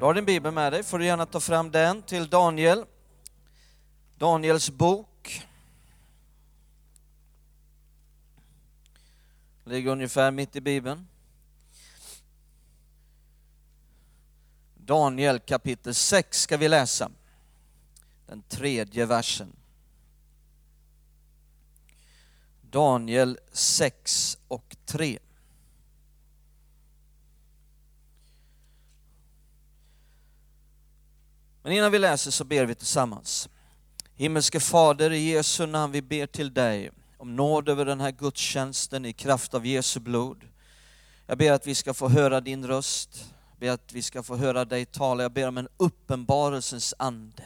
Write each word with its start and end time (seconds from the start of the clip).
du 0.00 0.06
har 0.06 0.14
din 0.14 0.24
bibel 0.24 0.52
med 0.52 0.72
dig, 0.72 0.82
får 0.82 0.98
du 0.98 1.04
gärna 1.04 1.26
ta 1.26 1.40
fram 1.40 1.70
den 1.70 2.02
till 2.02 2.28
Daniel. 2.28 2.84
Daniels 4.18 4.70
bok. 4.70 5.46
Ligger 9.64 9.90
ungefär 9.90 10.30
mitt 10.30 10.56
i 10.56 10.60
bibeln. 10.60 11.08
Daniel 14.76 15.40
kapitel 15.40 15.94
6 15.94 16.40
ska 16.40 16.56
vi 16.56 16.68
läsa. 16.68 17.10
Den 18.26 18.42
tredje 18.42 19.06
versen. 19.06 19.56
Daniel 22.62 23.38
6 23.52 24.38
och 24.48 24.76
3. 24.84 25.18
Men 31.62 31.72
innan 31.72 31.92
vi 31.92 31.98
läser 31.98 32.30
så 32.30 32.44
ber 32.44 32.64
vi 32.64 32.74
tillsammans. 32.74 33.48
Himmelske 34.16 34.60
Fader, 34.60 35.12
i 35.12 35.30
Jesu 35.30 35.66
namn 35.66 35.92
vi 35.92 36.02
ber 36.02 36.26
till 36.26 36.54
dig 36.54 36.90
om 37.18 37.36
nåd 37.36 37.68
över 37.68 37.84
den 37.84 38.00
här 38.00 38.10
gudstjänsten 38.10 39.04
i 39.04 39.12
kraft 39.12 39.54
av 39.54 39.66
Jesu 39.66 40.00
blod. 40.00 40.44
Jag 41.26 41.38
ber 41.38 41.52
att 41.52 41.66
vi 41.66 41.74
ska 41.74 41.94
få 41.94 42.08
höra 42.08 42.40
din 42.40 42.66
röst, 42.66 43.24
jag 43.50 43.60
ber 43.60 43.70
att 43.70 43.92
vi 43.92 44.02
ska 44.02 44.22
få 44.22 44.36
höra 44.36 44.64
dig 44.64 44.84
tala. 44.84 45.22
Jag 45.22 45.32
ber 45.32 45.48
om 45.48 45.58
en 45.58 45.68
uppenbarelsens 45.76 46.94
ande 46.98 47.44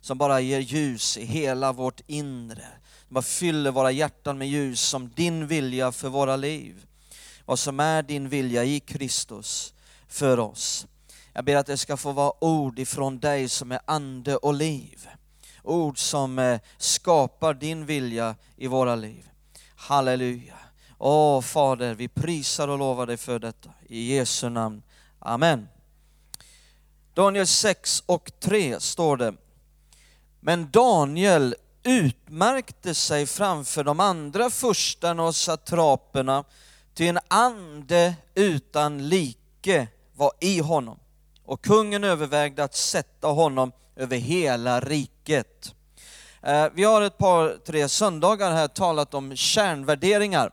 som 0.00 0.18
bara 0.18 0.40
ger 0.40 0.60
ljus 0.60 1.16
i 1.16 1.24
hela 1.24 1.72
vårt 1.72 2.00
inre. 2.06 2.66
Som 3.06 3.14
bara 3.14 3.22
fyller 3.22 3.70
våra 3.70 3.90
hjärtan 3.90 4.38
med 4.38 4.48
ljus 4.48 4.80
som 4.80 5.10
din 5.16 5.46
vilja 5.46 5.92
för 5.92 6.08
våra 6.08 6.36
liv. 6.36 6.86
Vad 7.44 7.58
som 7.58 7.80
är 7.80 8.02
din 8.02 8.28
vilja 8.28 8.64
i 8.64 8.80
Kristus 8.80 9.74
för 10.08 10.38
oss. 10.38 10.86
Jag 11.36 11.44
ber 11.44 11.56
att 11.56 11.66
det 11.66 11.76
ska 11.76 11.96
få 11.96 12.12
vara 12.12 12.44
ord 12.44 12.78
ifrån 12.78 13.18
dig 13.18 13.48
som 13.48 13.72
är 13.72 13.80
ande 13.84 14.36
och 14.36 14.54
liv. 14.54 15.08
Ord 15.62 15.98
som 15.98 16.38
eh, 16.38 16.60
skapar 16.78 17.54
din 17.54 17.86
vilja 17.86 18.34
i 18.56 18.66
våra 18.66 18.94
liv. 18.94 19.28
Halleluja. 19.76 20.54
Åh 20.98 21.40
Fader, 21.40 21.94
vi 21.94 22.08
prisar 22.08 22.68
och 22.68 22.78
lovar 22.78 23.06
dig 23.06 23.16
för 23.16 23.38
detta. 23.38 23.70
I 23.88 24.14
Jesu 24.14 24.48
namn. 24.48 24.82
Amen. 25.18 25.68
Daniel 27.14 27.46
6 27.46 28.02
och 28.06 28.32
3 28.40 28.80
står 28.80 29.16
det. 29.16 29.34
Men 30.40 30.70
Daniel 30.70 31.54
utmärkte 31.82 32.94
sig 32.94 33.26
framför 33.26 33.84
de 33.84 34.00
andra 34.00 34.50
furstarna 34.50 35.22
och 35.22 35.36
satraperna, 35.36 36.44
till 36.94 37.08
en 37.08 37.18
ande 37.28 38.14
utan 38.34 39.08
like 39.08 39.88
var 40.14 40.32
i 40.40 40.60
honom 40.60 40.98
och 41.46 41.64
kungen 41.64 42.04
övervägde 42.04 42.64
att 42.64 42.74
sätta 42.74 43.28
honom 43.28 43.72
över 43.96 44.16
hela 44.16 44.80
riket. 44.80 45.74
Eh, 46.42 46.66
vi 46.74 46.84
har 46.84 47.02
ett 47.02 47.18
par, 47.18 47.56
tre 47.66 47.88
söndagar 47.88 48.52
här 48.52 48.68
talat 48.68 49.14
om 49.14 49.36
kärnvärderingar. 49.36 50.50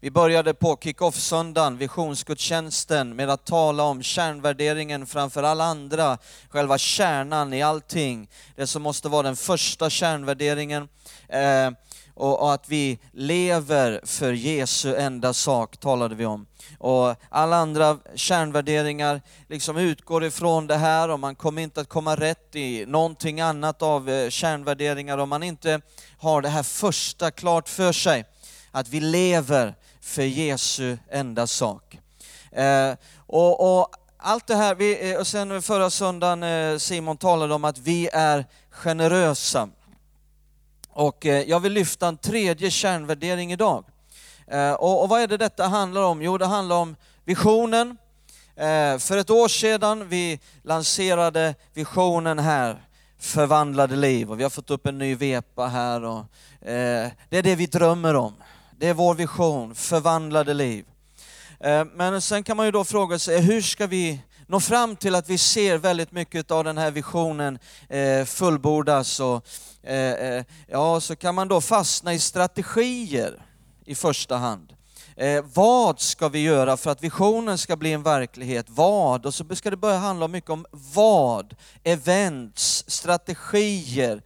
Vi 0.00 0.10
började 0.10 0.54
på 0.54 0.76
kick-off-söndagen, 0.76 1.78
visionsgudstjänsten, 1.78 3.16
med 3.16 3.30
att 3.30 3.46
tala 3.46 3.82
om 3.82 4.02
kärnvärderingen 4.02 5.06
framför 5.06 5.42
alla 5.42 5.64
andra, 5.64 6.18
själva 6.48 6.78
kärnan 6.78 7.52
i 7.52 7.62
allting. 7.62 8.28
Det 8.56 8.66
som 8.66 8.82
måste 8.82 9.08
vara 9.08 9.22
den 9.22 9.36
första 9.36 9.90
kärnvärderingen. 9.90 10.88
Eh, 11.28 11.70
och, 12.14 12.42
och, 12.42 12.52
att 12.52 12.68
vi 12.68 12.98
lever 13.12 14.00
för 14.04 14.32
Jesu 14.32 14.96
enda 14.96 15.32
sak 15.32 15.76
talade 15.76 16.14
vi 16.14 16.26
om. 16.26 16.46
Och 16.78 17.14
alla 17.28 17.56
andra 17.56 17.98
kärnvärderingar 18.14 19.22
liksom 19.48 19.76
utgår 19.76 20.24
ifrån 20.24 20.66
det 20.66 20.76
här 20.76 21.08
och 21.08 21.20
man 21.20 21.34
kommer 21.34 21.62
inte 21.62 21.80
att 21.80 21.88
komma 21.88 22.16
rätt 22.16 22.56
i 22.56 22.86
någonting 22.86 23.40
annat 23.40 23.82
av 23.82 24.10
eh, 24.10 24.30
kärnvärderingar 24.30 25.18
om 25.18 25.28
man 25.28 25.42
inte 25.42 25.80
har 26.18 26.42
det 26.42 26.48
här 26.48 26.62
första 26.62 27.30
klart 27.30 27.68
för 27.68 27.92
sig. 27.92 28.24
Att 28.70 28.88
vi 28.88 29.00
lever 29.00 29.74
för 30.00 30.22
Jesu 30.22 30.96
enda 31.10 31.46
sak. 31.46 31.98
Eh, 32.52 32.94
och, 33.26 33.80
och, 33.80 33.88
allt 34.16 34.46
det 34.46 34.56
här, 34.56 34.74
vi, 34.74 35.10
eh, 35.10 35.18
och 35.18 35.26
sen 35.26 35.62
förra 35.62 35.90
söndagen 35.90 36.42
eh, 36.42 36.78
Simon 36.78 37.16
talade 37.16 37.54
om 37.54 37.64
att 37.64 37.78
vi 37.78 38.08
är 38.12 38.46
generösa. 38.70 39.68
Och 40.94 41.26
eh, 41.26 41.42
jag 41.42 41.60
vill 41.60 41.72
lyfta 41.72 42.08
en 42.08 42.16
tredje 42.16 42.70
kärnvärdering 42.70 43.52
idag. 43.52 43.84
Eh, 44.46 44.72
och 44.72 45.08
vad 45.08 45.20
är 45.20 45.26
det 45.26 45.36
detta 45.36 45.66
handlar 45.66 46.02
om? 46.02 46.22
Jo, 46.22 46.38
det 46.38 46.46
handlar 46.46 46.76
om 46.76 46.96
visionen. 47.24 47.96
Eh, 48.56 48.98
för 48.98 49.16
ett 49.16 49.30
år 49.30 49.48
sedan 49.48 50.08
vi 50.08 50.40
lanserade 50.62 51.54
visionen 51.72 52.38
här, 52.38 52.84
förvandlade 53.18 53.96
liv. 53.96 54.30
Och 54.30 54.38
vi 54.38 54.42
har 54.42 54.50
fått 54.50 54.70
upp 54.70 54.86
en 54.86 54.98
ny 54.98 55.14
vepa 55.14 55.66
här. 55.66 56.04
Och, 56.04 56.24
det 56.60 57.38
är 57.38 57.42
det 57.42 57.54
vi 57.54 57.66
drömmer 57.66 58.16
om. 58.16 58.34
Det 58.78 58.88
är 58.88 58.94
vår 58.94 59.14
vision, 59.14 59.74
förvandlade 59.74 60.54
liv. 60.54 60.84
Men 61.94 62.22
sen 62.22 62.42
kan 62.42 62.56
man 62.56 62.66
ju 62.66 62.72
då 62.72 62.84
fråga 62.84 63.18
sig, 63.18 63.40
hur 63.40 63.62
ska 63.62 63.86
vi 63.86 64.20
nå 64.46 64.60
fram 64.60 64.96
till 64.96 65.14
att 65.14 65.30
vi 65.30 65.38
ser 65.38 65.78
väldigt 65.78 66.12
mycket 66.12 66.50
av 66.50 66.64
den 66.64 66.78
här 66.78 66.90
visionen 66.90 67.58
fullbordas 68.26 69.20
och 69.20 69.46
Eh, 69.86 70.12
eh, 70.12 70.44
ja, 70.66 71.00
så 71.00 71.16
kan 71.16 71.34
man 71.34 71.48
då 71.48 71.60
fastna 71.60 72.14
i 72.14 72.18
strategier 72.18 73.42
i 73.84 73.94
första 73.94 74.36
hand. 74.36 74.72
Eh, 75.16 75.44
vad 75.54 76.00
ska 76.00 76.28
vi 76.28 76.42
göra 76.42 76.76
för 76.76 76.90
att 76.90 77.02
visionen 77.02 77.58
ska 77.58 77.76
bli 77.76 77.92
en 77.92 78.02
verklighet? 78.02 78.66
Vad? 78.68 79.26
Och 79.26 79.34
så 79.34 79.56
ska 79.56 79.70
det 79.70 79.76
börja 79.76 79.98
handla 79.98 80.28
mycket 80.28 80.50
om 80.50 80.66
vad, 80.70 81.56
events, 81.82 82.84
strategier. 82.86 84.22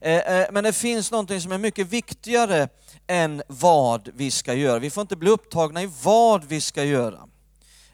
Eh, 0.00 0.16
eh, 0.16 0.46
men 0.52 0.64
det 0.64 0.72
finns 0.72 1.10
någonting 1.10 1.40
som 1.40 1.52
är 1.52 1.58
mycket 1.58 1.86
viktigare 1.86 2.68
än 3.06 3.42
vad 3.46 4.08
vi 4.14 4.30
ska 4.30 4.54
göra. 4.54 4.78
Vi 4.78 4.90
får 4.90 5.00
inte 5.00 5.16
bli 5.16 5.30
upptagna 5.30 5.82
i 5.82 5.90
vad 6.02 6.44
vi 6.44 6.60
ska 6.60 6.84
göra. 6.84 7.18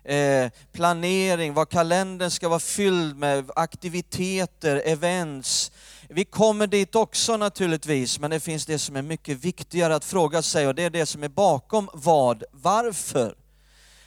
Eh, 0.04 0.50
planering, 0.72 1.54
vad 1.54 1.68
kalendern 1.68 2.30
ska 2.30 2.48
vara 2.48 2.60
fylld 2.60 3.16
med, 3.16 3.50
aktiviteter, 3.56 4.82
events, 4.84 5.72
vi 6.08 6.24
kommer 6.24 6.66
dit 6.66 6.94
också 6.94 7.36
naturligtvis, 7.36 8.18
men 8.18 8.30
det 8.30 8.40
finns 8.40 8.66
det 8.66 8.78
som 8.78 8.96
är 8.96 9.02
mycket 9.02 9.44
viktigare 9.44 9.94
att 9.94 10.04
fråga 10.04 10.42
sig 10.42 10.66
och 10.66 10.74
det 10.74 10.82
är 10.82 10.90
det 10.90 11.06
som 11.06 11.22
är 11.22 11.28
bakom 11.28 11.90
vad, 11.92 12.44
varför. 12.52 13.36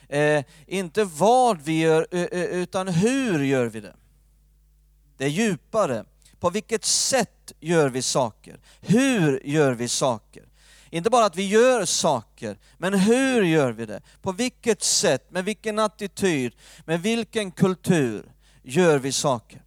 Eh, 0.09 0.43
inte 0.67 1.03
vad 1.03 1.61
vi 1.61 1.79
gör, 1.79 2.07
utan 2.11 2.87
hur 2.87 3.43
gör 3.43 3.65
vi 3.65 3.79
det? 3.79 3.95
Det 5.17 5.25
är 5.25 5.29
djupare. 5.29 6.05
På 6.39 6.49
vilket 6.49 6.85
sätt 6.85 7.51
gör 7.59 7.89
vi 7.89 8.01
saker? 8.01 8.59
Hur 8.81 9.41
gör 9.43 9.73
vi 9.73 9.87
saker? 9.87 10.43
Inte 10.89 11.09
bara 11.09 11.25
att 11.25 11.35
vi 11.35 11.47
gör 11.47 11.85
saker, 11.85 12.57
men 12.77 12.93
hur 12.93 13.43
gör 13.43 13.71
vi 13.71 13.85
det? 13.85 14.01
På 14.21 14.31
vilket 14.31 14.83
sätt, 14.83 15.31
med 15.31 15.45
vilken 15.45 15.79
attityd, 15.79 16.55
med 16.85 17.01
vilken 17.01 17.51
kultur 17.51 18.31
gör 18.63 18.99
vi 18.99 19.11
saker? 19.11 19.61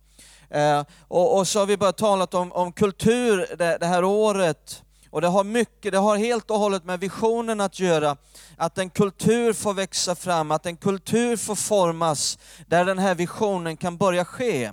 Eh, 0.50 0.84
och, 1.08 1.38
och, 1.38 1.48
så 1.48 1.58
har 1.58 1.66
vi 1.66 1.76
börjat 1.76 1.98
tala 1.98 2.24
om, 2.24 2.52
om 2.52 2.72
kultur 2.72 3.46
det, 3.58 3.78
det, 3.78 3.86
här 3.86 4.04
året. 4.04 4.82
Och 5.10 5.20
det 5.20 5.28
har 5.28 5.44
mycket, 5.44 5.92
det 5.92 5.98
har 5.98 6.16
helt 6.16 6.50
och 6.50 6.58
hållet 6.58 6.84
med 6.84 7.00
visionen 7.00 7.60
att 7.60 7.80
göra. 7.80 8.16
Att 8.56 8.78
en 8.78 8.90
kultur 8.90 9.52
får 9.52 9.74
växa 9.74 10.14
fram, 10.14 10.50
att 10.50 10.66
en 10.66 10.76
kultur 10.76 11.36
får 11.36 11.54
formas 11.54 12.38
där 12.66 12.84
den 12.84 12.98
här 12.98 13.14
visionen 13.14 13.76
kan 13.76 13.96
börja 13.96 14.24
ske. 14.24 14.70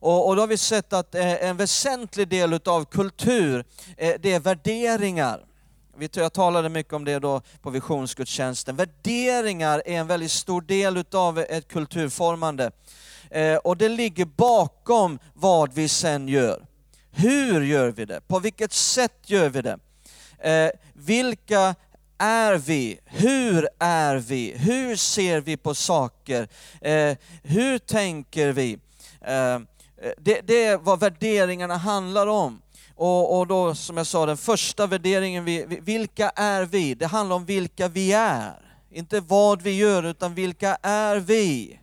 Och, 0.00 0.28
och 0.28 0.36
då 0.36 0.42
har 0.42 0.46
vi 0.46 0.56
sett 0.56 0.92
att 0.92 1.14
eh, 1.14 1.44
en 1.44 1.56
väsentlig 1.56 2.28
del 2.28 2.52
utav 2.52 2.84
kultur, 2.84 3.64
eh, 3.96 4.14
det 4.20 4.32
är 4.32 4.40
värderingar. 4.40 5.44
Jag 6.12 6.32
talade 6.32 6.68
mycket 6.68 6.92
om 6.92 7.04
det 7.04 7.18
då 7.18 7.42
på 7.62 7.70
visionsgudstjänsten. 7.70 8.76
Värderingar 8.76 9.82
är 9.86 10.00
en 10.00 10.06
väldigt 10.06 10.30
stor 10.30 10.60
del 10.60 10.96
utav 10.96 11.38
ett 11.38 11.68
kulturformande. 11.68 12.70
Eh, 13.34 13.56
och 13.56 13.76
det 13.76 13.88
ligger 13.88 14.24
bakom 14.24 15.18
vad 15.34 15.72
vi 15.72 15.88
sen 15.88 16.28
gör. 16.28 16.66
Hur 17.10 17.60
gör 17.60 17.90
vi 17.90 18.04
det? 18.04 18.20
På 18.28 18.38
vilket 18.38 18.72
sätt 18.72 19.18
gör 19.26 19.48
vi 19.48 19.62
det? 19.62 19.78
Eh, 20.38 20.70
vilka 20.92 21.74
är 22.18 22.56
vi? 22.56 22.98
Hur 23.04 23.68
är 23.78 24.16
vi? 24.16 24.54
Hur 24.56 24.96
ser 24.96 25.40
vi 25.40 25.56
på 25.56 25.74
saker? 25.74 26.48
Eh, 26.80 27.16
hur 27.42 27.78
tänker 27.78 28.52
vi? 28.52 28.78
Det, 30.18 30.40
det 30.40 30.64
är 30.64 30.76
vad 30.76 31.00
värderingarna 31.00 31.76
handlar 31.76 32.26
om. 32.26 32.62
Och, 32.94 33.38
och, 33.38 33.46
då, 33.46 33.74
som 33.74 33.96
jag 33.96 34.06
sa, 34.06 34.26
den 34.26 34.36
första 34.36 34.86
värderingen, 34.86 35.44
vi, 35.44 35.80
vilka 35.82 36.30
är 36.30 36.64
vi? 36.64 36.94
Det 36.94 37.06
handlar 37.06 37.36
om 37.36 37.44
vilka 37.44 37.88
vi 37.88 38.12
är. 38.12 38.52
Inte 38.90 39.20
vad 39.20 39.62
vi 39.62 39.76
gör, 39.76 40.02
utan 40.02 40.34
vilka 40.34 40.78
är 40.82 41.16
vi? 41.16 41.78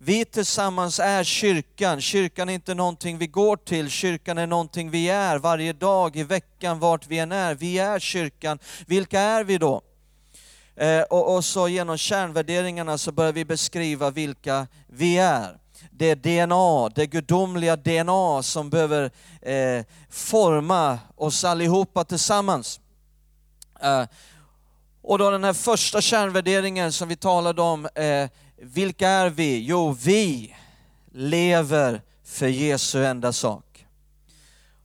Vi 0.00 0.24
tillsammans 0.24 1.00
är 1.00 1.24
kyrkan. 1.24 2.00
Kyrkan 2.00 2.48
är 2.48 2.52
inte 2.52 2.74
någonting 2.74 3.18
vi 3.18 3.26
går 3.26 3.56
till, 3.56 3.90
kyrkan 3.90 4.38
är 4.38 4.46
någonting 4.46 4.90
vi 4.90 5.08
är 5.08 5.38
varje 5.38 5.72
dag 5.72 6.16
i 6.16 6.22
veckan, 6.22 6.78
vart 6.78 7.06
vi 7.06 7.18
än 7.18 7.32
är. 7.32 7.54
Vi 7.54 7.78
är 7.78 7.98
kyrkan. 7.98 8.58
Vilka 8.86 9.20
är 9.20 9.44
vi 9.44 9.58
då? 9.58 9.82
Eh, 10.76 11.02
och, 11.02 11.34
och 11.34 11.44
så 11.44 11.68
genom 11.68 11.98
kärnvärderingarna 11.98 12.98
så 12.98 13.12
börjar 13.12 13.32
vi 13.32 13.44
beskriva 13.44 14.10
vilka 14.10 14.66
vi 14.86 15.18
är 15.18 15.58
det 15.90 16.14
DNA, 16.14 16.88
det 16.88 17.06
gudomliga 17.06 17.76
DNA 17.76 18.42
som 18.42 18.70
behöver 18.70 19.10
eh, 19.42 19.84
forma 20.10 20.98
oss 21.16 21.44
allihopa 21.44 22.04
tillsammans. 22.04 22.80
Eh, 23.80 24.04
och 25.02 25.18
då 25.18 25.30
den 25.30 25.44
här 25.44 25.52
första 25.52 26.00
kärnvärderingen 26.00 26.92
som 26.92 27.08
vi 27.08 27.16
talade 27.16 27.62
om, 27.62 27.88
eh, 27.94 28.28
vilka 28.60 29.08
är 29.08 29.30
vi? 29.30 29.58
Jo, 29.58 29.92
vi 29.92 30.54
lever 31.12 32.02
för 32.24 32.46
Jesu 32.48 33.04
enda 33.04 33.32
sak. 33.32 33.86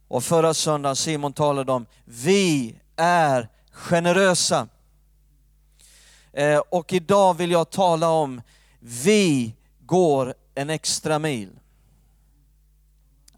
Och 0.08 0.24
förra 0.24 0.54
söndagen 0.54 0.96
Simon 0.96 1.34
talade 1.34 1.72
om, 1.72 1.86
vi 2.06 2.76
är 2.96 3.50
generösa. 3.72 4.68
Eh, 6.34 6.58
och 6.58 6.94
idag 6.94 7.34
vill 7.34 7.52
jag 7.52 7.70
tala 7.70 8.10
om, 8.10 8.42
vi 8.80 9.54
går 9.80 10.34
en 10.56 10.70
extra 10.70 11.20
mil. 11.20 11.50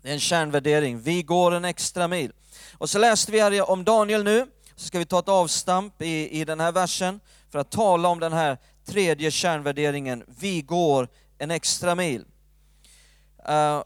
Det 0.02 0.10
är 0.10 0.14
en 0.14 0.20
kärnvärdering. 0.20 1.00
Vi 1.00 1.24
går 1.24 1.52
en 1.52 1.66
extra 1.66 2.08
mil. 2.08 2.32
Och 2.74 2.90
så 2.90 3.00
läste 3.00 3.32
vi 3.32 3.62
om 3.62 3.84
Daniel 3.84 4.24
nu, 4.24 4.48
så 4.76 4.88
ska 4.88 5.00
vi 5.00 5.06
ta 5.06 5.20
ett 5.20 5.30
avstamp 5.30 6.02
i, 6.02 6.42
i 6.42 6.46
den 6.46 6.60
här 6.60 6.72
versen 6.72 7.20
för 7.50 7.60
att 7.60 7.70
tala 7.70 8.10
om 8.10 8.20
den 8.20 8.34
här 8.34 8.58
tredje 8.86 9.32
kärnvärderingen. 9.32 10.24
Vi 10.40 10.62
går 10.62 11.08
en 11.38 11.52
extra 11.52 11.96
mil. 11.96 12.26
Uh, 13.50 13.84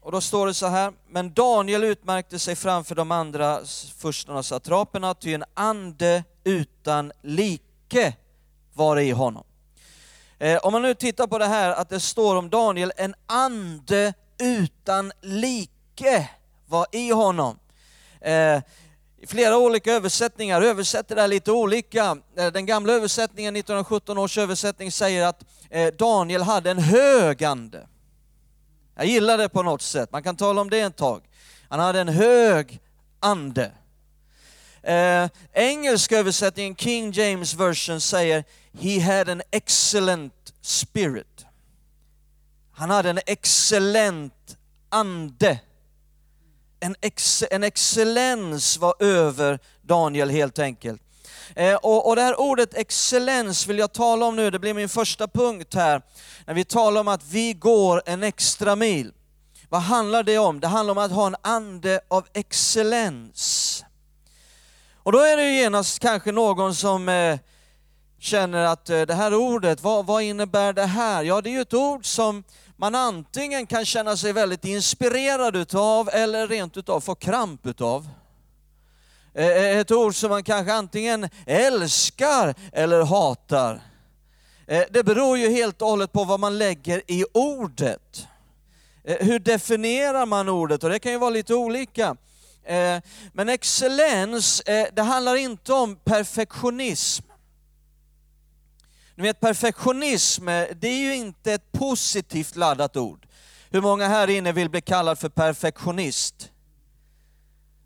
och 0.00 0.12
då 0.12 0.20
står 0.20 0.46
det 0.46 0.54
så 0.54 0.66
här, 0.66 0.92
men 1.08 1.34
Daniel 1.34 1.84
utmärkte 1.84 2.38
sig 2.38 2.56
framför 2.56 2.94
de 2.94 3.10
andra 3.10 3.60
furstarna 3.98 4.38
och 4.38 4.46
satraperna, 4.46 5.14
ty 5.14 5.34
en 5.34 5.44
ande 5.54 6.24
utan 6.44 7.12
like 7.22 8.14
var 8.74 8.96
i 8.96 9.10
honom. 9.10 9.44
Eh, 10.38 10.58
om 10.58 10.72
man 10.72 10.82
nu 10.82 10.94
tittar 10.94 11.26
på 11.26 11.38
det 11.38 11.46
här 11.46 11.70
att 11.70 11.88
det 11.88 12.00
står 12.00 12.36
om 12.36 12.50
Daniel, 12.50 12.92
en 12.96 13.14
ande 13.26 14.14
utan 14.38 15.12
like 15.20 16.28
var 16.66 16.86
i 16.92 17.10
honom. 17.10 17.58
Eh, 18.20 18.60
flera 19.26 19.58
olika 19.58 19.92
översättningar 19.92 20.62
översätter 20.62 21.14
det 21.14 21.20
här 21.20 21.28
lite 21.28 21.52
olika. 21.52 22.18
Eh, 22.36 22.46
den 22.52 22.66
gamla 22.66 22.92
översättningen, 22.92 23.56
1917 23.56 24.18
års 24.18 24.38
översättning, 24.38 24.92
säger 24.92 25.26
att 25.26 25.44
eh, 25.70 25.94
Daniel 25.94 26.42
hade 26.42 26.70
en 26.70 26.78
hög 26.78 27.44
ande. 27.44 27.86
Jag 28.96 29.06
gillar 29.06 29.38
det 29.38 29.48
på 29.48 29.62
något 29.62 29.82
sätt, 29.82 30.12
man 30.12 30.22
kan 30.22 30.36
tala 30.36 30.60
om 30.60 30.70
det 30.70 30.80
ett 30.80 30.96
tag. 30.96 31.22
Han 31.68 31.80
hade 31.80 32.00
en 32.00 32.08
hög 32.08 32.80
ande. 33.20 33.72
Eh, 34.82 35.28
engelska 35.52 36.18
översättningen, 36.18 36.76
King 36.76 37.12
James 37.12 37.54
version, 37.54 38.00
säger 38.00 38.44
He 38.80 39.00
had 39.00 39.28
an 39.28 39.42
excellent 39.50 40.52
spirit. 40.60 41.46
Han 42.72 42.90
hade 42.90 43.10
en 43.10 43.20
excellent 43.26 44.56
ande. 44.88 45.60
En, 46.80 46.96
ex, 47.00 47.44
en 47.50 47.62
excellens 47.62 48.76
var 48.76 48.94
över 48.98 49.58
Daniel 49.82 50.30
helt 50.30 50.58
enkelt. 50.58 51.02
Eh, 51.54 51.74
och, 51.74 52.08
och 52.08 52.16
det 52.16 52.22
här 52.22 52.40
ordet 52.40 52.74
excellens 52.74 53.66
vill 53.66 53.78
jag 53.78 53.92
tala 53.92 54.26
om 54.26 54.36
nu, 54.36 54.50
det 54.50 54.58
blir 54.58 54.74
min 54.74 54.88
första 54.88 55.28
punkt 55.28 55.74
här. 55.74 56.02
När 56.46 56.54
vi 56.54 56.64
talar 56.64 57.00
om 57.00 57.08
att 57.08 57.24
vi 57.24 57.52
går 57.52 58.02
en 58.06 58.22
extra 58.22 58.76
mil. 58.76 59.12
Vad 59.68 59.80
handlar 59.80 60.22
det 60.22 60.38
om? 60.38 60.60
Det 60.60 60.66
handlar 60.66 60.92
om 60.92 60.98
att 60.98 61.10
ha 61.10 61.26
en 61.26 61.36
ande 61.42 62.00
av 62.08 62.26
excellens. 62.32 63.84
Och 65.02 65.12
då 65.12 65.18
är 65.18 65.36
det 65.36 65.44
ju 65.44 65.56
genast 65.56 65.98
kanske 65.98 66.32
någon 66.32 66.74
som 66.74 67.08
eh, 67.08 67.38
känner 68.18 68.64
att 68.64 68.90
eh, 68.90 69.02
det 69.02 69.14
här 69.14 69.34
ordet, 69.34 69.82
vad, 69.82 70.06
vad 70.06 70.22
innebär 70.22 70.72
det 70.72 70.86
här? 70.86 71.22
Ja, 71.22 71.40
det 71.40 71.50
är 71.50 71.52
ju 71.52 71.60
ett 71.60 71.74
ord 71.74 72.06
som 72.06 72.44
man 72.76 72.94
antingen 72.94 73.66
kan 73.66 73.84
känna 73.84 74.16
sig 74.16 74.32
väldigt 74.32 74.64
inspirerad 74.64 75.56
utav 75.56 76.08
eller 76.12 76.48
rent 76.48 76.76
utav 76.76 77.00
få 77.00 77.14
kramp 77.14 77.66
utav. 77.66 78.08
Eh, 79.34 79.46
eh, 79.46 79.78
ett 79.78 79.90
ord 79.90 80.14
som 80.14 80.30
man 80.30 80.44
kanske 80.44 80.72
antingen 80.72 81.28
älskar 81.46 82.54
eller 82.72 83.02
hatar. 83.02 83.80
Eh, 84.66 84.84
det 84.90 85.04
beror 85.04 85.38
ju 85.38 85.50
helt 85.50 85.82
och 85.82 85.88
hållet 85.88 86.12
på 86.12 86.24
vad 86.24 86.40
man 86.40 86.58
lägger 86.58 87.02
i 87.06 87.24
ordet. 87.32 88.26
Hur 89.04 89.38
definierar 89.38 90.26
man 90.26 90.48
ordet? 90.48 90.84
Och 90.84 90.90
det 90.90 90.98
kan 90.98 91.12
ju 91.12 91.18
vara 91.18 91.30
lite 91.30 91.54
olika. 91.54 92.16
Men 93.32 93.48
excellens, 93.48 94.62
det 94.92 95.02
handlar 95.02 95.36
inte 95.36 95.72
om 95.72 95.96
perfektionism. 95.96 97.24
Ni 99.18 99.22
vet 99.22 99.40
perfektionism, 99.40 100.48
eh, 100.48 100.66
det 100.80 100.88
är 100.88 100.98
ju 100.98 101.14
inte 101.14 101.52
ett 101.52 101.72
positivt 101.72 102.56
laddat 102.56 102.96
ord. 102.96 103.26
Hur 103.70 103.80
många 103.80 104.08
här 104.08 104.30
inne 104.30 104.52
vill 104.52 104.70
bli 104.70 104.80
kallad 104.80 105.18
för 105.18 105.28
perfektionist? 105.28 106.50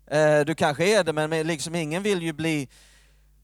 Eh, 0.07 0.39
du 0.39 0.55
kanske 0.55 0.99
är 0.99 1.03
det, 1.03 1.13
men 1.13 1.47
liksom 1.47 1.75
ingen 1.75 2.03
vill 2.03 2.21
ju 2.21 2.33
bli... 2.33 2.67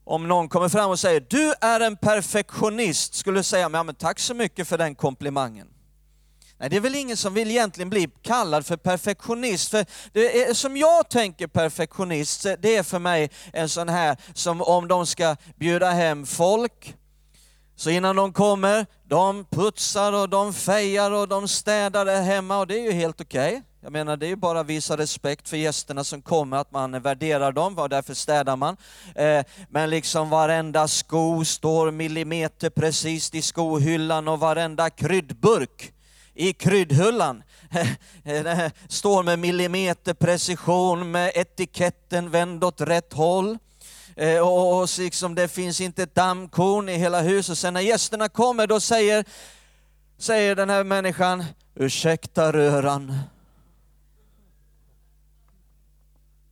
Om 0.04 0.28
någon 0.28 0.50
kommer 0.50 0.70
fram 0.70 0.90
och 0.90 1.00
säger 1.00 1.26
du 1.30 1.54
är 1.62 1.80
en 1.80 1.98
perfektionist, 1.98 3.14
skulle 3.14 3.40
du 3.40 3.44
säga 3.44 3.70
men 3.70 3.96
tack 3.96 4.20
så 4.20 4.34
mycket 4.34 4.68
för 4.68 4.78
den 4.78 4.96
komplimangen. 4.96 5.68
Nej, 6.58 6.70
det 6.70 6.76
är 6.76 6.82
väl 6.82 6.96
ingen 6.96 7.18
som 7.18 7.34
vill 7.34 7.52
egentligen 7.52 7.90
bli 7.90 8.10
kallad 8.22 8.66
för 8.66 8.78
perfektionist. 8.78 9.72
För 9.72 9.86
det 10.14 10.42
är, 10.42 10.54
som 10.54 10.78
jag 10.78 11.10
tänker 11.10 11.48
perfektionist, 11.48 12.44
det 12.60 12.76
är 12.76 12.84
för 12.84 13.00
mig 13.00 13.30
en 13.54 13.70
sån 13.70 13.90
här 13.90 14.18
som 14.34 14.62
om 14.62 14.88
de 14.88 15.06
ska 15.06 15.36
bjuda 15.56 15.92
hem 15.92 16.26
folk, 16.26 16.96
så 17.78 17.90
innan 17.90 18.16
de 18.16 18.34
kommer, 18.34 18.86
de 19.04 19.46
putsar 19.46 20.14
och 20.14 20.30
de 20.30 20.54
fejar 20.54 21.12
och 21.12 21.28
de 21.28 21.48
städar 21.48 22.06
där 22.06 22.22
hemma 22.22 22.58
och 22.58 22.68
det 22.68 22.80
är 22.80 22.84
ju 22.84 22.92
helt 22.92 23.22
okej. 23.22 23.50
Okay. 23.50 23.62
Jag 23.82 23.92
menar, 23.92 24.18
det 24.18 24.26
är 24.26 24.30
ju 24.30 24.36
bara 24.36 24.60
att 24.60 24.68
visa 24.68 24.98
respekt 24.98 25.50
för 25.50 25.58
gästerna 25.58 26.04
som 26.04 26.22
kommer, 26.22 26.58
att 26.58 26.72
man 26.72 27.02
värderar 27.02 27.52
dem, 27.52 27.80
och 27.80 27.90
därför 27.90 28.14
städar 28.14 28.56
man. 28.56 28.78
Eh, 29.16 29.44
men 29.70 29.90
liksom 29.90 30.30
varenda 30.30 30.88
sko 30.88 31.46
står 31.46 31.92
millimeter 31.92 32.70
precis 32.70 33.34
i 33.34 33.42
skohyllan 33.42 34.28
och 34.28 34.40
varenda 34.40 34.90
kryddburk 34.90 35.94
i 36.34 36.54
kryddhyllan 36.54 37.44
eh, 38.24 38.72
står 38.88 39.24
med 39.24 39.40
millimeter 39.40 40.14
precision 40.14 41.12
med 41.12 41.32
etiketten 41.36 42.30
vänd 42.30 42.64
åt 42.64 42.82
rätt 42.82 43.14
håll. 43.14 43.58
Eh, 44.18 44.40
och, 44.40 44.82
och 44.82 44.90
liksom 45.00 45.36
det 45.36 45.48
finns 45.48 45.82
inte 45.82 46.04
ett 46.04 46.16
dammkorn 46.16 46.90
i 46.90 46.98
hela 46.98 47.22
huset. 47.22 47.58
Sen 47.58 47.74
när 47.74 47.82
gästerna 47.82 48.30
kommer 48.30 48.68
då 48.68 48.80
säger, 48.80 49.26
säger 50.18 50.56
den 50.56 50.70
här 50.70 50.84
människan, 50.84 51.46
ursäkta 51.76 52.52
röran. 52.52 53.20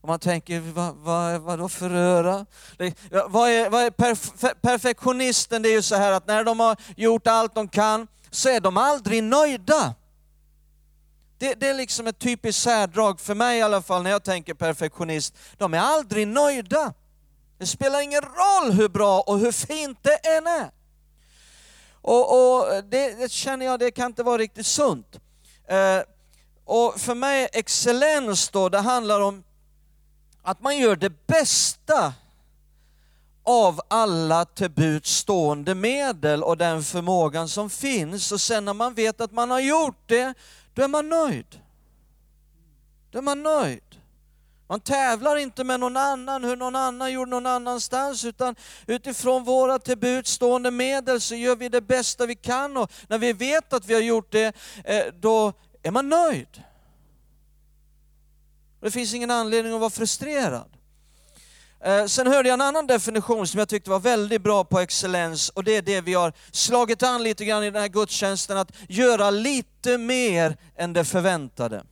Och 0.01 0.07
man 0.07 0.19
tänker, 0.19 0.59
vad, 0.59 0.95
vad, 0.95 1.41
vad 1.41 1.59
då 1.59 1.69
för 1.69 1.89
röra? 1.89 2.45
Det, 2.77 2.93
vad 3.27 3.49
är, 3.49 3.69
vad 3.69 3.83
är 3.83 3.91
perf 3.91 4.31
perfektionisten? 4.61 5.61
Det 5.61 5.69
är 5.69 5.73
ju 5.73 5.81
så 5.81 5.95
här 5.95 6.11
att 6.11 6.27
när 6.27 6.43
de 6.43 6.59
har 6.59 6.77
gjort 6.95 7.27
allt 7.27 7.55
de 7.55 7.67
kan 7.67 8.07
så 8.31 8.49
är 8.49 8.59
de 8.59 8.77
aldrig 8.77 9.23
nöjda. 9.23 9.93
Det, 11.37 11.53
det, 11.53 11.67
är 11.67 11.73
liksom 11.73 12.07
ett 12.07 12.19
typiskt 12.19 12.61
särdrag 12.61 13.19
för 13.19 13.35
mig 13.35 13.59
i 13.59 13.61
alla 13.61 13.81
fall 13.81 14.03
när 14.03 14.11
jag 14.11 14.23
tänker 14.23 14.53
perfektionist. 14.53 15.37
De 15.57 15.73
är 15.73 15.79
aldrig 15.79 16.27
nöjda. 16.27 16.93
Det 17.57 17.65
spelar 17.65 18.01
ingen 18.01 18.21
roll 18.21 18.71
hur 18.71 18.89
bra 18.89 19.21
och 19.21 19.39
hur 19.39 19.51
fint 19.51 19.99
det 20.01 20.15
än 20.15 20.47
är. 20.47 20.71
Och, 22.01 22.57
och 22.57 22.83
det, 22.83 23.19
det, 23.19 23.31
känner 23.31 23.65
jag, 23.65 23.79
det 23.79 23.91
kan 23.91 24.05
inte 24.05 24.23
vara 24.23 24.37
riktigt 24.37 24.65
sunt. 24.65 25.19
Eh, 25.67 26.01
och 26.65 26.99
för 26.99 27.15
mig, 27.15 27.49
excellens 27.53 28.49
då, 28.49 28.69
det 28.69 28.79
handlar 28.79 29.21
om 29.21 29.43
att 30.41 30.61
man 30.61 30.77
gör 30.77 30.95
det 30.95 31.27
bästa 31.27 32.13
av 33.43 33.81
alla 33.87 34.45
till 34.45 34.71
buds 34.71 35.09
stående 35.09 35.75
medel 35.75 36.43
och 36.43 36.57
den 36.57 36.83
förmågan 36.83 37.49
som 37.49 37.69
finns. 37.69 38.31
Och 38.31 38.41
sen 38.41 38.65
när 38.65 38.73
man 38.73 38.93
vet 38.93 39.21
att 39.21 39.31
man 39.31 39.51
har 39.51 39.59
gjort 39.59 40.03
det, 40.05 40.33
då 40.73 40.83
är 40.83 40.87
man 40.87 41.09
nöjd. 41.09 41.59
Då 43.11 43.17
är 43.17 43.21
man 43.21 43.43
nöjd. 43.43 43.94
Man 44.67 44.79
tävlar 44.79 45.35
inte 45.35 45.63
med 45.63 45.79
någon 45.79 45.97
annan, 45.97 46.43
hur 46.43 46.55
någon 46.55 46.75
annan 46.75 47.11
gjorde 47.11 47.31
någon 47.31 47.45
annanstans, 47.45 48.25
utan 48.25 48.55
utifrån 48.87 49.43
våra 49.43 49.79
tillbudstående 49.79 50.71
medel 50.71 51.21
så 51.21 51.35
gör 51.35 51.55
vi 51.55 51.69
det 51.69 51.81
bästa 51.81 52.25
vi 52.25 52.35
kan 52.35 52.77
och 52.77 52.91
när 53.07 53.17
vi 53.17 53.33
vet 53.33 53.73
att 53.73 53.85
vi 53.85 53.93
har 53.93 54.01
gjort 54.01 54.31
det, 54.31 54.55
eh, 54.83 55.05
då 55.19 55.53
är 55.83 55.91
man 55.91 56.09
nöjd. 56.09 56.63
Det 58.81 58.91
finns 58.91 59.13
ingen 59.13 59.31
anledning 59.31 59.73
att 59.73 59.79
vara 59.79 59.89
frustrerad. 59.89 60.69
Eh, 61.83 62.05
sen 62.05 62.27
hörde 62.27 62.49
jag 62.49 62.53
en 62.53 62.61
annan 62.61 62.87
definition 62.87 63.47
som 63.47 63.59
jag 63.59 63.69
tyckte 63.69 63.89
var 63.89 63.99
väldigt 63.99 64.41
bra 64.41 64.63
på 64.63 64.79
excellens 64.79 65.49
och 65.49 65.63
det 65.63 65.75
är 65.75 65.81
det 65.81 66.01
vi 66.01 66.13
har 66.13 66.33
slagit 66.51 67.03
an 67.03 67.23
lite 67.23 67.45
grann 67.45 67.63
i 67.63 67.71
den 67.71 67.81
här 67.81 67.89
gudstjänsten, 67.89 68.57
att 68.57 68.71
göra 68.89 69.29
lite 69.29 69.97
mer 69.97 70.57
än 70.75 70.93
det 70.93 71.05
förväntade. 71.05 71.83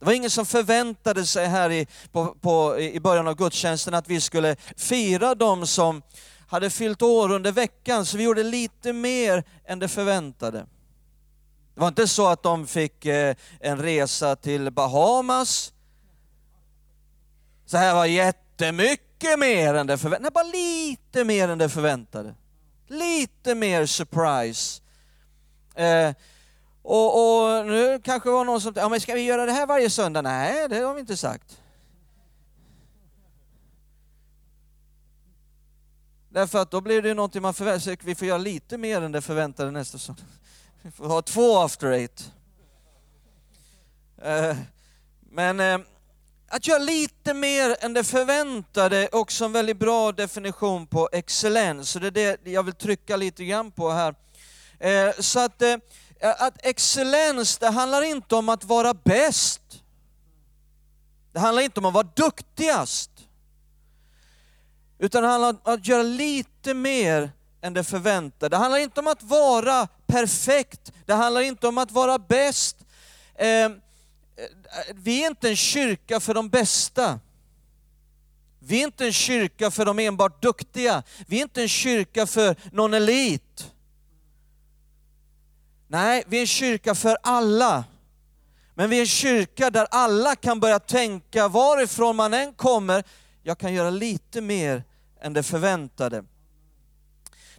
Det 0.00 0.06
var 0.06 0.12
ingen 0.12 0.30
som 0.30 0.46
förväntade 0.46 1.26
sig 1.26 1.46
här 1.46 1.70
i, 1.70 1.86
på, 2.12 2.34
på, 2.40 2.78
i 2.78 3.00
början 3.00 3.28
av 3.28 3.34
gudstjänsten 3.34 3.94
att 3.94 4.08
vi 4.08 4.20
skulle 4.20 4.56
fira 4.76 5.34
de 5.34 5.66
som 5.66 6.02
hade 6.48 6.70
fyllt 6.70 7.02
år 7.02 7.32
under 7.32 7.52
veckan, 7.52 8.06
så 8.06 8.16
vi 8.16 8.24
gjorde 8.24 8.42
lite 8.42 8.92
mer 8.92 9.44
än 9.64 9.78
det 9.78 9.88
förväntade. 9.88 10.58
Det 11.74 11.80
var 11.80 11.88
inte 11.88 12.08
så 12.08 12.28
att 12.28 12.42
de 12.42 12.66
fick 12.66 13.06
eh, 13.06 13.34
en 13.60 13.78
resa 13.78 14.36
till 14.36 14.70
Bahamas. 14.70 15.72
Så 17.66 17.76
här 17.76 17.94
var 17.94 18.06
jättemycket 18.06 19.38
mer 19.38 19.74
än 19.74 19.86
det 19.86 19.98
förväntade. 19.98 20.22
Nej, 20.22 20.30
bara 20.30 20.52
lite 20.52 21.24
mer 21.24 21.48
än 21.48 21.58
det 21.58 21.68
förväntade. 21.68 22.34
Lite 22.88 23.54
mer 23.54 23.86
surprise. 23.86 24.82
Eh, 25.74 26.14
och, 26.82 27.14
och, 27.14 27.66
nu 27.66 28.00
kanske 28.04 28.28
det 28.28 28.32
var 28.32 28.44
någon 28.44 28.60
som 28.60 28.72
ja 28.76 28.88
men 28.88 29.00
ska 29.00 29.14
vi 29.14 29.20
göra 29.20 29.46
det 29.46 29.52
här 29.52 29.66
varje 29.66 29.90
söndag? 29.90 30.22
Nej, 30.22 30.68
det 30.68 30.76
har 30.78 30.94
vi 30.94 31.00
inte 31.00 31.16
sagt. 31.16 31.60
Därför 36.28 36.58
att 36.58 36.70
då 36.70 36.80
blir 36.80 37.02
det 37.02 37.08
ju 37.08 37.14
någonting 37.14 37.42
man 37.42 37.54
förväntar 37.54 37.80
sig, 37.80 37.98
vi 38.02 38.14
får 38.14 38.28
göra 38.28 38.38
lite 38.38 38.78
mer 38.78 39.02
än 39.02 39.12
det 39.12 39.22
förväntade 39.22 39.70
nästa 39.70 39.98
söndag. 39.98 40.22
Vi 40.82 40.90
får 40.90 41.06
ha 41.06 41.22
två 41.22 41.58
after 41.58 41.90
eight. 41.90 42.32
Eh, 44.22 44.56
men 45.20 45.60
eh, 45.60 45.78
att 46.48 46.66
göra 46.66 46.78
lite 46.78 47.34
mer 47.34 47.76
än 47.80 47.92
det 47.92 48.04
förväntade 48.04 48.96
är 48.96 49.14
också 49.14 49.44
en 49.44 49.52
väldigt 49.52 49.76
bra 49.76 50.12
definition 50.12 50.86
på 50.86 51.08
excellens. 51.12 51.90
Så 51.90 51.98
det 51.98 52.06
är 52.06 52.36
det 52.44 52.50
jag 52.50 52.62
vill 52.62 52.74
trycka 52.74 53.16
lite 53.16 53.44
grann 53.44 53.70
på 53.70 53.90
här. 53.90 54.14
Eh, 54.78 55.12
så 55.18 55.40
att, 55.40 55.62
att 56.20 56.66
excellens, 56.66 57.58
det 57.58 57.70
handlar 57.70 58.02
inte 58.02 58.34
om 58.34 58.48
att 58.48 58.64
vara 58.64 58.94
bäst. 58.94 59.62
Det 61.32 61.38
handlar 61.38 61.62
inte 61.62 61.80
om 61.80 61.86
att 61.86 61.94
vara 61.94 62.08
duktigast. 62.14 63.10
Utan 64.98 65.22
det 65.22 65.28
handlar 65.28 65.48
om 65.50 65.58
att 65.64 65.86
göra 65.86 66.02
lite 66.02 66.74
mer 66.74 67.30
än 67.62 67.74
det 67.74 67.84
förväntade. 67.84 68.48
Det 68.48 68.56
handlar 68.56 68.78
inte 68.78 69.00
om 69.00 69.06
att 69.06 69.22
vara 69.22 69.88
perfekt, 70.06 70.92
det 71.06 71.14
handlar 71.14 71.40
inte 71.40 71.68
om 71.68 71.78
att 71.78 71.90
vara 71.90 72.18
bäst. 72.18 72.76
Ehm, 73.38 73.72
eh, 74.36 74.94
vi 74.94 75.22
är 75.22 75.26
inte 75.26 75.48
en 75.48 75.56
kyrka 75.56 76.20
för 76.20 76.34
de 76.34 76.48
bästa. 76.48 77.20
Vi 78.58 78.80
är 78.80 78.84
inte 78.84 79.06
en 79.06 79.12
kyrka 79.12 79.70
för 79.70 79.84
de 79.84 79.98
enbart 79.98 80.42
duktiga. 80.42 81.02
Vi 81.26 81.38
är 81.38 81.42
inte 81.42 81.62
en 81.62 81.68
kyrka 81.68 82.26
för 82.26 82.56
någon 82.72 82.94
elit. 82.94 83.72
Nej, 85.92 86.24
vi 86.26 86.36
är 86.36 86.40
en 86.40 86.46
kyrka 86.46 86.94
för 86.94 87.16
alla. 87.22 87.84
Men 88.74 88.90
vi 88.90 88.96
är 88.96 89.00
en 89.00 89.06
kyrka 89.06 89.70
där 89.70 89.86
alla 89.90 90.36
kan 90.36 90.60
börja 90.60 90.78
tänka 90.78 91.48
varifrån 91.48 92.16
man 92.16 92.34
än 92.34 92.54
kommer, 92.54 93.04
jag 93.42 93.58
kan 93.58 93.74
göra 93.74 93.90
lite 93.90 94.40
mer 94.40 94.84
än 95.20 95.32
det 95.32 95.42
förväntade. 95.42 96.24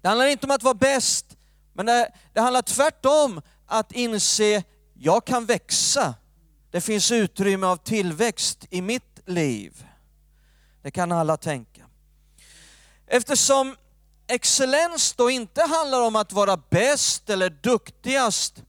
Det 0.02 0.08
handlar 0.08 0.26
inte 0.26 0.46
om 0.46 0.52
att 0.52 0.64
vara 0.64 0.74
bäst, 0.74 1.38
men 1.74 1.86
det, 1.86 2.14
det 2.34 2.42
handlar 2.42 2.62
tvärtom 2.62 3.42
att 3.66 3.92
inse, 3.92 4.64
jag 4.94 5.26
kan 5.26 5.46
växa. 5.46 6.16
Det 6.72 6.82
finns 6.82 7.12
utrymme 7.12 7.68
av 7.68 7.78
tillväxt 7.78 8.68
i 8.70 8.82
mitt 8.82 9.20
liv. 9.26 9.86
Det 10.82 10.92
kan 10.92 11.12
alla 11.12 11.38
tänka. 11.38 11.82
Eftersom 13.08 13.76
excellens 14.32 15.14
då 15.14 15.30
inte 15.30 15.62
handlar 15.62 16.02
om 16.02 16.16
att 16.16 16.34
vara 16.34 16.58
bäst 16.58 17.30
eller 17.30 17.50
duktigast, 17.50 18.64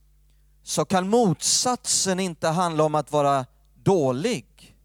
så 0.62 0.84
kan 0.84 1.08
motsatsen 1.08 2.20
inte 2.20 2.48
handla 2.48 2.84
om 2.84 2.94
att 2.94 3.12
vara 3.12 3.46
dålig. 3.74 4.76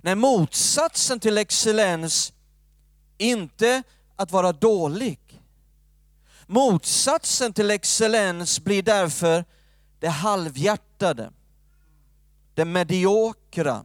Nej, 0.00 0.14
motsatsen 0.14 1.20
till 1.20 1.38
excellens 1.38 2.32
inte 3.18 3.82
att 4.16 4.32
vara 4.32 4.52
dålig. 4.52 5.18
Motsatsen 6.46 7.52
till 7.52 7.70
excellens 7.70 8.60
blir 8.60 8.82
därför 8.82 9.44
det 9.98 10.08
halvhjärtade, 10.08 11.32
det 12.54 12.64
mediokra. 12.64 13.84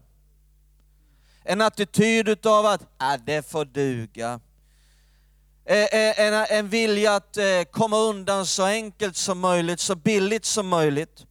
En 1.44 1.62
attityd 1.62 2.46
av 2.46 2.66
att 2.66 2.82
äh 2.82 3.22
det 3.26 3.50
får 3.50 3.66
duga. 3.66 4.40
Eh, 5.68 5.78
eh, 5.78 6.20
en, 6.20 6.34
eh, 6.34 6.52
en 6.52 6.70
vilja 6.70 7.16
att 7.16 7.38
komma 7.72 7.98
undan 7.98 8.46
så 8.46 8.64
enkelt 8.64 9.16
som 9.16 9.40
möjligt, 9.40 9.80
så 9.80 9.96
billigt 9.96 10.46
som 10.46 10.68
möjligt. 10.68 11.26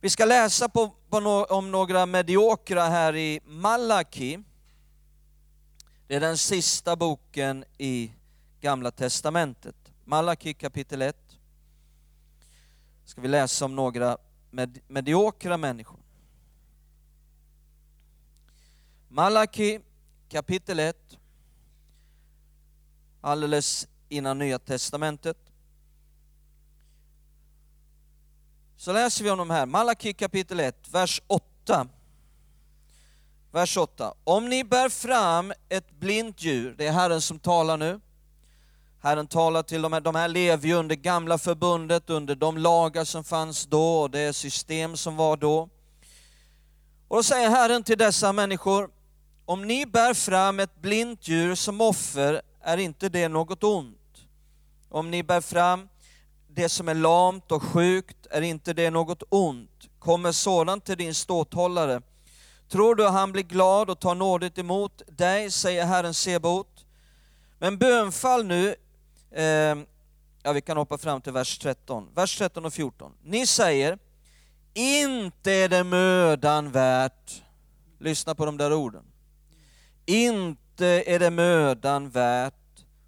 Vi 0.00 0.10
ska 0.10 0.24
läsa 0.24 0.68
på, 0.68 0.94
på 1.08 1.20
no, 1.20 1.44
om 1.44 1.70
några 1.70 2.06
mediokra 2.06 2.82
här 2.82 3.16
i 3.16 3.40
Malaki. 3.44 4.38
Det 6.06 6.14
är 6.16 6.20
den 6.20 6.38
sista 6.38 6.96
boken 6.96 7.64
i 7.78 8.12
Gamla 8.60 8.90
Testamentet. 8.90 9.76
Malaki 10.04 10.54
kapitel 10.54 11.02
1. 11.02 11.16
Ska 13.04 13.20
vi 13.20 13.28
läsa 13.28 13.64
om 13.64 13.76
några 13.76 14.18
med, 14.50 14.78
mediokra 14.88 15.56
människor. 15.56 16.00
Malaki 19.08 19.80
kapitel 20.28 20.78
1. 20.78 21.19
Alldeles 23.20 23.88
innan 24.08 24.38
Nya 24.38 24.58
Testamentet. 24.58 25.36
Så 28.76 28.92
läser 28.92 29.24
vi 29.24 29.30
om 29.30 29.38
de 29.38 29.50
här. 29.50 29.66
Malaki 29.66 30.12
kapitel 30.12 30.60
1, 30.60 30.88
vers 30.90 31.22
8. 31.26 31.86
Vers 33.52 33.76
8. 33.76 34.14
Om 34.24 34.48
ni 34.48 34.64
bär 34.64 34.88
fram 34.88 35.52
ett 35.68 35.90
blint 35.90 36.42
djur, 36.42 36.74
det 36.78 36.86
är 36.86 36.92
Herren 36.92 37.20
som 37.20 37.38
talar 37.38 37.76
nu. 37.76 38.00
Herren 39.02 39.26
talar 39.26 39.62
till 39.62 39.82
de 39.82 39.92
här, 39.92 40.00
de 40.00 40.14
här 40.14 40.28
lever 40.28 40.68
ju 40.68 40.74
under 40.74 40.96
gamla 40.96 41.38
förbundet, 41.38 42.10
under 42.10 42.34
de 42.34 42.58
lagar 42.58 43.04
som 43.04 43.24
fanns 43.24 43.66
då 43.66 44.00
och 44.00 44.10
det 44.10 44.32
system 44.32 44.96
som 44.96 45.16
var 45.16 45.36
då. 45.36 45.68
Och 47.08 47.16
då 47.16 47.22
säger 47.22 47.50
Herren 47.50 47.82
till 47.82 47.98
dessa 47.98 48.32
människor, 48.32 48.90
om 49.44 49.66
ni 49.66 49.86
bär 49.86 50.14
fram 50.14 50.60
ett 50.60 50.82
blint 50.82 51.28
djur 51.28 51.54
som 51.54 51.80
offer 51.80 52.42
är 52.62 52.76
inte 52.76 53.08
det 53.08 53.28
något 53.28 53.64
ont. 53.64 53.96
Om 54.88 55.10
ni 55.10 55.22
bär 55.22 55.40
fram 55.40 55.88
det 56.48 56.68
som 56.68 56.88
är 56.88 56.94
lamt 56.94 57.52
och 57.52 57.62
sjukt 57.62 58.26
är 58.30 58.42
inte 58.42 58.72
det 58.72 58.90
något 58.90 59.22
ont. 59.28 59.88
Kommer 59.98 60.32
sådant 60.32 60.84
till 60.84 60.98
din 60.98 61.14
ståthållare 61.14 62.02
Tror 62.70 62.94
du 62.94 63.06
han 63.06 63.32
blir 63.32 63.42
glad 63.42 63.90
och 63.90 64.00
tar 64.00 64.14
nådigt 64.14 64.58
emot 64.58 65.02
dig, 65.06 65.50
säger 65.50 65.86
Herren 65.86 66.14
Sebot. 66.14 66.86
Men 67.58 67.78
bönfall 67.78 68.46
nu, 68.46 68.74
eh, 69.30 69.78
ja 70.42 70.52
vi 70.52 70.60
kan 70.60 70.76
hoppa 70.76 70.98
fram 70.98 71.20
till 71.20 71.32
vers 71.32 71.58
13, 71.58 72.08
vers 72.14 72.38
13 72.38 72.64
och 72.64 72.72
14. 72.72 73.12
Ni 73.22 73.46
säger, 73.46 73.98
inte 74.74 75.52
är 75.52 75.68
det 75.68 75.84
mödan 75.84 76.70
värt, 76.70 77.42
lyssna 77.98 78.34
på 78.34 78.46
de 78.46 78.56
där 78.56 78.72
orden. 78.72 79.04
Inte 80.06 80.69
är 80.86 81.18
det 81.18 81.30
mödan 81.30 82.10
värt, 82.10 82.54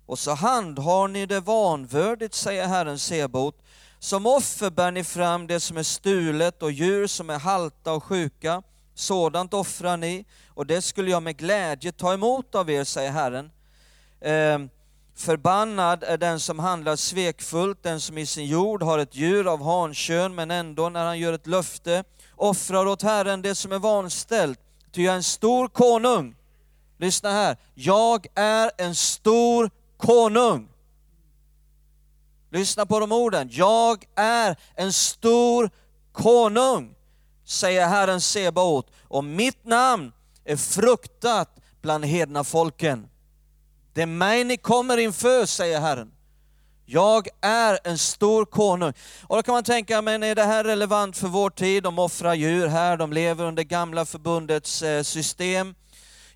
och 0.06 0.18
så 0.18 0.34
handhar 0.34 1.08
ni 1.08 1.26
det 1.26 1.40
vanvördigt, 1.40 2.34
säger 2.34 2.66
Herren 2.66 2.98
Sebot. 2.98 3.58
Som 3.98 4.26
offer 4.26 4.70
bär 4.70 4.90
ni 4.90 5.04
fram 5.04 5.46
det 5.46 5.60
som 5.60 5.76
är 5.76 5.82
stulet 5.82 6.62
och 6.62 6.72
djur 6.72 7.06
som 7.06 7.30
är 7.30 7.38
halta 7.38 7.92
och 7.92 8.04
sjuka 8.04 8.62
Sådant 8.94 9.54
offrar 9.54 9.96
ni, 9.96 10.24
och 10.48 10.66
det 10.66 10.82
skulle 10.82 11.10
jag 11.10 11.22
med 11.22 11.36
glädje 11.36 11.92
ta 11.92 12.14
emot 12.14 12.54
av 12.54 12.70
er, 12.70 12.84
säger 12.84 13.10
Herren. 13.10 13.50
Eh, 14.20 14.58
förbannad 15.16 16.02
är 16.02 16.18
den 16.18 16.40
som 16.40 16.58
handlar 16.58 16.96
svekfullt, 16.96 17.82
den 17.82 18.00
som 18.00 18.18
i 18.18 18.26
sin 18.26 18.46
jord 18.46 18.82
har 18.82 18.98
ett 18.98 19.14
djur 19.14 19.52
av 19.52 19.62
hankön, 19.62 20.34
men 20.34 20.50
ändå 20.50 20.88
när 20.88 21.04
han 21.04 21.18
gör 21.18 21.32
ett 21.32 21.46
löfte 21.46 22.04
offrar 22.36 22.86
åt 22.86 23.02
Herren 23.02 23.42
det 23.42 23.54
som 23.54 23.72
är 23.72 23.78
vanställt. 23.78 24.60
Ty 24.92 25.02
jag 25.02 25.12
är 25.12 25.16
en 25.16 25.22
stor 25.22 25.68
konung. 25.68 26.36
Lyssna 27.02 27.30
här, 27.30 27.56
jag 27.74 28.26
är 28.34 28.70
en 28.78 28.94
stor 28.94 29.70
konung. 29.96 30.68
Lyssna 32.50 32.86
på 32.86 33.00
de 33.00 33.12
orden, 33.12 33.48
jag 33.52 34.04
är 34.16 34.56
en 34.74 34.92
stor 34.92 35.70
konung 36.12 36.94
säger 37.44 37.88
Herren 37.88 38.20
Sebaot, 38.20 38.86
och 39.08 39.24
mitt 39.24 39.64
namn 39.64 40.12
är 40.44 40.56
fruktat 40.56 41.48
bland 41.80 42.04
hedna 42.04 42.44
folken. 42.44 43.08
Det 43.92 44.02
är 44.02 44.06
mig 44.06 44.44
ni 44.44 44.56
kommer 44.56 44.96
inför, 44.96 45.46
säger 45.46 45.80
Herren. 45.80 46.12
Jag 46.84 47.28
är 47.40 47.78
en 47.84 47.98
stor 47.98 48.44
konung. 48.44 48.92
Och 49.22 49.36
då 49.36 49.42
kan 49.42 49.54
man 49.54 49.64
tänka, 49.64 50.02
men 50.02 50.22
är 50.22 50.34
det 50.34 50.44
här 50.44 50.64
relevant 50.64 51.16
för 51.16 51.28
vår 51.28 51.50
tid? 51.50 51.82
De 51.82 51.98
offrar 51.98 52.34
djur 52.34 52.66
här, 52.66 52.96
de 52.96 53.12
lever 53.12 53.44
under 53.44 53.62
gamla 53.62 54.04
förbundets 54.04 54.82
eh, 54.82 55.02
system. 55.02 55.74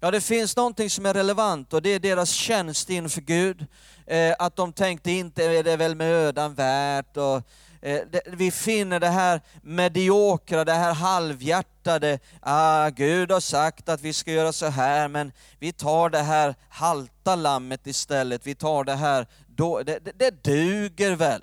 Ja, 0.00 0.11
det 0.11 0.21
finns 0.21 0.57
någonting 0.57 0.91
som 0.91 1.07
är 1.07 1.15
relevant 1.15 1.73
och 1.73 1.83
det 1.83 1.91
är 1.91 1.99
deras 1.99 2.31
tjänst 2.31 2.91
inför 2.91 3.21
Gud. 3.21 3.67
Eh, 4.07 4.35
att 4.38 4.57
de 4.57 4.73
tänkte 4.73 5.11
inte 5.11 5.45
är 5.45 5.62
det 5.62 5.76
väl 5.76 5.95
mödan 5.95 6.55
värt. 6.55 7.17
Och, 7.17 7.37
eh, 7.83 8.00
det, 8.11 8.21
vi 8.26 8.50
finner 8.50 9.00
det 9.00 9.09
här 9.09 9.41
mediokra, 9.62 10.65
det 10.65 10.73
här 10.73 10.95
halvhjärtade. 10.95 12.19
Ah, 12.41 12.88
Gud 12.88 13.31
har 13.31 13.41
sagt 13.41 13.88
att 13.88 14.00
vi 14.00 14.12
ska 14.12 14.33
göra 14.33 14.53
så 14.53 14.67
här, 14.67 15.09
men 15.09 15.33
vi 15.59 15.73
tar 15.73 16.11
det 16.11 16.23
här 16.23 16.55
halta 16.69 17.37
lammet 17.37 17.87
istället. 17.87 18.47
Vi 18.47 18.55
tar 18.55 18.85
det 18.85 18.95
här, 18.95 19.26
då, 19.47 19.83
det, 19.83 19.99
det, 19.99 20.12
det 20.19 20.45
duger 20.45 21.17
väl. 21.17 21.43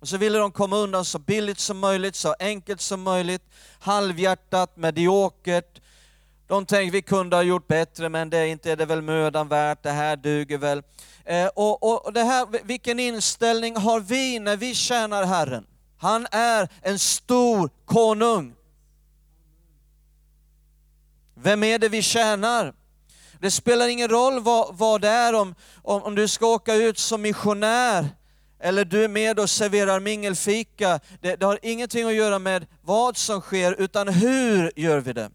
Och 0.00 0.08
så 0.08 0.16
ville 0.16 0.38
de 0.38 0.52
komma 0.52 0.76
undan 0.76 1.04
så 1.04 1.18
billigt 1.18 1.58
som 1.58 1.78
möjligt, 1.78 2.16
så 2.16 2.34
enkelt 2.38 2.80
som 2.80 3.02
möjligt, 3.02 3.42
halvhjärtat, 3.80 4.76
mediokert, 4.76 5.79
de 6.50 6.66
tänkte 6.66 6.92
vi 6.92 7.02
kunde 7.02 7.36
ha 7.36 7.42
gjort 7.42 7.66
bättre, 7.66 8.08
men 8.08 8.30
det 8.30 8.38
är 8.38 8.46
inte 8.46 8.72
är 8.72 8.76
det 8.76 8.86
väl 8.86 9.02
mödan 9.02 9.48
värt, 9.48 9.82
det 9.82 9.90
här 9.90 10.16
duger 10.16 10.58
väl. 10.58 10.82
Eh, 11.24 11.46
och, 11.46 12.06
och 12.06 12.12
det 12.12 12.22
här, 12.22 12.46
vilken 12.64 13.00
inställning 13.00 13.76
har 13.76 14.00
vi 14.00 14.38
när 14.38 14.56
vi 14.56 14.74
tjänar 14.74 15.24
Herren? 15.24 15.66
Han 15.98 16.26
är 16.30 16.68
en 16.82 16.98
stor 16.98 17.70
konung. 17.84 18.54
Vem 21.34 21.62
är 21.62 21.78
det 21.78 21.88
vi 21.88 22.02
tjänar? 22.02 22.74
Det 23.40 23.50
spelar 23.50 23.88
ingen 23.88 24.08
roll 24.08 24.40
vad, 24.40 24.76
vad 24.76 25.00
det 25.00 25.08
är, 25.08 25.34
om, 25.34 25.54
om, 25.82 26.02
om 26.02 26.14
du 26.14 26.28
ska 26.28 26.46
åka 26.46 26.74
ut 26.74 26.98
som 26.98 27.22
missionär, 27.22 28.08
eller 28.60 28.84
du 28.84 29.04
är 29.04 29.08
med 29.08 29.38
och 29.38 29.50
serverar 29.50 30.00
mingelfika. 30.00 31.00
Det, 31.20 31.36
det 31.36 31.46
har 31.46 31.58
ingenting 31.62 32.06
att 32.06 32.14
göra 32.14 32.38
med 32.38 32.66
vad 32.82 33.16
som 33.16 33.40
sker, 33.40 33.74
utan 33.78 34.08
hur 34.08 34.72
gör 34.76 35.00
vi 35.00 35.12
det? 35.12 35.30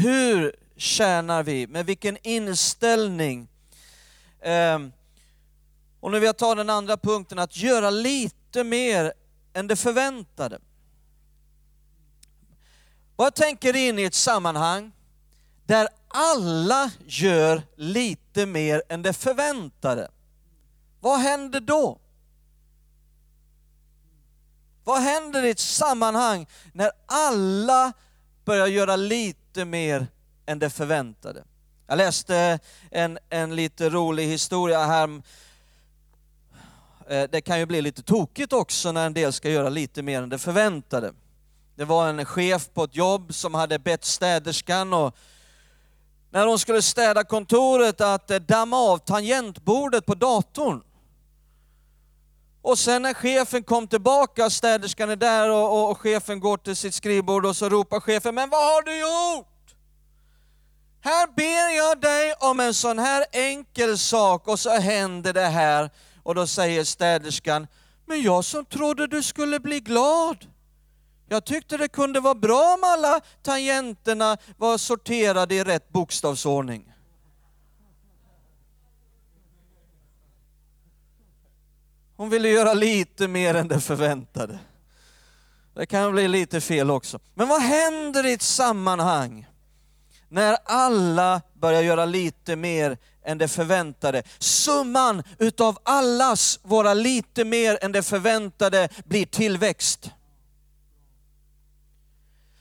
Hur 0.00 0.56
tjänar 0.76 1.42
vi? 1.42 1.66
Med 1.66 1.86
vilken 1.86 2.18
inställning? 2.22 3.48
Ehm, 4.42 4.92
och 6.00 6.10
nu 6.10 6.18
vill 6.18 6.26
jag 6.26 6.36
ta 6.36 6.54
den 6.54 6.70
andra 6.70 6.96
punkten, 6.96 7.38
att 7.38 7.56
göra 7.56 7.90
lite 7.90 8.64
mer 8.64 9.12
än 9.52 9.66
det 9.66 9.76
förväntade. 9.76 10.58
Vad 13.16 13.34
tänker 13.34 13.76
in 13.76 13.98
i 13.98 14.02
ett 14.02 14.14
sammanhang 14.14 14.92
där 15.66 15.88
alla 16.08 16.90
gör 17.06 17.62
lite 17.76 18.46
mer 18.46 18.82
än 18.88 19.02
det 19.02 19.12
förväntade? 19.12 20.10
Vad 21.00 21.20
händer 21.20 21.60
då? 21.60 21.98
Vad 24.84 25.00
händer 25.00 25.42
i 25.42 25.50
ett 25.50 25.58
sammanhang 25.58 26.46
när 26.72 26.90
alla 27.06 27.92
börjar 28.44 28.66
göra 28.66 28.96
lite 28.96 29.39
lite 29.50 29.64
mer 29.64 30.06
än 30.46 30.58
det 30.58 30.70
förväntade. 30.70 31.44
Jag 31.86 31.98
läste 31.98 32.58
en, 32.90 33.18
en 33.30 33.56
lite 33.56 33.88
rolig 33.90 34.26
historia 34.26 34.84
här. 34.86 35.22
Eh, 37.08 37.28
det 37.30 37.40
kan 37.40 37.58
ju 37.58 37.66
bli 37.66 37.82
lite 37.82 38.02
tokigt 38.02 38.52
också 38.52 38.92
när 38.92 39.06
en 39.06 39.14
del 39.14 39.32
ska 39.32 39.50
göra 39.50 39.68
lite 39.68 40.02
mer 40.02 40.22
än 40.22 40.28
det 40.28 40.38
förväntade. 40.38 41.12
Det 41.74 41.84
var 41.84 42.08
en 42.08 42.24
chef 42.24 42.68
på 42.74 42.84
ett 42.84 42.96
jobb 42.96 43.34
som 43.34 43.54
hade 43.54 43.78
bett 43.78 44.04
städerskan 44.04 44.92
och 44.92 45.16
när 46.30 46.46
hon 46.46 46.58
skulle 46.58 46.82
städa 46.82 47.24
kontoret 47.24 48.00
att 48.00 48.30
eh, 48.30 48.38
damma 48.38 48.76
av 48.76 48.98
tangentbordet 48.98 50.06
på 50.06 50.14
datorn. 50.14 50.82
Och 52.62 52.78
sen 52.78 53.02
när 53.02 53.14
chefen 53.14 53.62
kom 53.62 53.86
tillbaka, 53.86 54.50
städerskan 54.50 55.10
är 55.10 55.16
där 55.16 55.50
och, 55.50 55.72
och, 55.72 55.90
och, 55.90 55.98
chefen 55.98 56.40
går 56.40 56.56
till 56.56 56.76
sitt 56.76 56.94
skrivbord 56.94 57.46
och 57.46 57.56
så 57.56 57.68
ropar 57.68 58.00
chefen, 58.00 58.34
men 58.34 58.50
vad 58.50 58.60
har 58.60 58.82
du 58.82 58.98
gjort? 58.98 59.46
Här 61.02 61.26
ber 61.36 61.76
jag 61.76 62.00
dig 62.00 62.34
om 62.40 62.60
en 62.60 62.74
sån 62.74 62.98
här 62.98 63.24
enkel 63.32 63.98
sak 63.98 64.48
och 64.48 64.60
så 64.60 64.70
händer 64.70 65.32
det 65.32 65.46
här. 65.46 65.90
Och 66.22 66.34
då 66.34 66.46
säger 66.46 66.84
städerskan, 66.84 67.66
men 68.06 68.22
jag 68.22 68.44
som 68.44 68.64
trodde 68.64 69.06
du 69.06 69.22
skulle 69.22 69.60
bli 69.60 69.80
glad. 69.80 70.46
Jag 71.28 71.44
tyckte 71.44 71.76
det 71.76 71.88
kunde 71.88 72.20
vara 72.20 72.34
bra 72.34 72.74
om 72.74 72.84
alla 72.84 73.20
tangenterna 73.42 74.36
var 74.56 74.78
sorterade 74.78 75.54
i 75.54 75.64
rätt 75.64 75.88
bokstavsordning. 75.88 76.92
Hon 82.20 82.30
ville 82.30 82.48
göra 82.48 82.74
lite 82.74 83.28
mer 83.28 83.54
än 83.54 83.68
det 83.68 83.80
förväntade. 83.80 84.58
Det 85.74 85.86
kan 85.86 86.12
bli 86.12 86.28
lite 86.28 86.60
fel 86.60 86.90
också. 86.90 87.18
Men 87.34 87.48
vad 87.48 87.62
händer 87.62 88.26
i 88.26 88.32
ett 88.32 88.42
sammanhang 88.42 89.46
när 90.28 90.56
alla 90.64 91.42
börjar 91.60 91.82
göra 91.82 92.04
lite 92.04 92.56
mer 92.56 92.98
än 93.24 93.38
det 93.38 93.48
förväntade? 93.48 94.22
Summan 94.38 95.22
utav 95.38 95.78
allas 95.82 96.60
våra 96.62 96.94
lite 96.94 97.44
mer 97.44 97.78
än 97.82 97.92
det 97.92 98.02
förväntade 98.02 98.88
blir 99.04 99.26
tillväxt. 99.26 100.10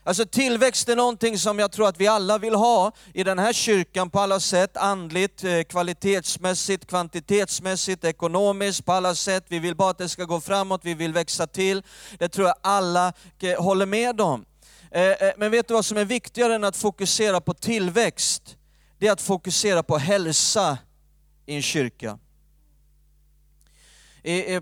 Alltså 0.10 0.26
tillväxt 0.26 0.90
är 0.90 0.96
någonting 0.96 1.38
som 1.38 1.60
jag 1.60 1.72
tror 1.72 1.88
att 1.88 2.02
vi 2.02 2.08
alla 2.08 2.38
vill 2.38 2.56
ha 2.56 2.92
i 3.14 3.24
den 3.24 3.40
här 3.40 3.54
kyrkan 3.54 4.10
på 4.10 4.20
alla 4.20 4.40
sätt, 4.40 4.78
andligt, 4.78 5.44
eh, 5.44 5.62
kvalitetsmässigt, 5.62 6.88
kvantitetsmässigt, 6.88 8.04
ekonomiskt, 8.04 8.86
på 8.86 8.94
alla 8.94 9.16
sätt. 9.16 9.46
Vi 9.48 9.60
vill 9.60 9.76
bara 9.76 9.90
att 9.90 9.98
det 9.98 10.10
ska 10.10 10.24
gå 10.24 10.42
framåt, 10.42 10.82
vi 10.84 10.94
vill 10.94 11.14
växa 11.14 11.48
till. 11.48 11.84
Det 12.20 12.30
tror 12.30 12.48
jag 12.48 12.56
alla 12.62 13.14
eh, 13.42 13.64
håller 13.64 13.86
med 13.86 14.22
om. 14.22 14.46
Eh, 14.92 15.14
men 15.38 15.52
vet 15.52 15.68
du 15.68 15.74
vad 15.74 15.86
som 15.86 15.98
är 15.98 16.06
viktigare 16.06 16.56
än 16.56 16.64
att 16.64 16.78
fokusera 16.78 17.42
på 17.42 17.54
tillväxt? 17.54 18.58
Det 19.00 19.08
är 19.08 19.12
att 19.12 19.22
fokusera 19.22 19.84
på 19.84 19.98
hälsa 19.98 20.78
i 21.46 21.56
en 21.56 21.62
kyrka. 21.62 22.20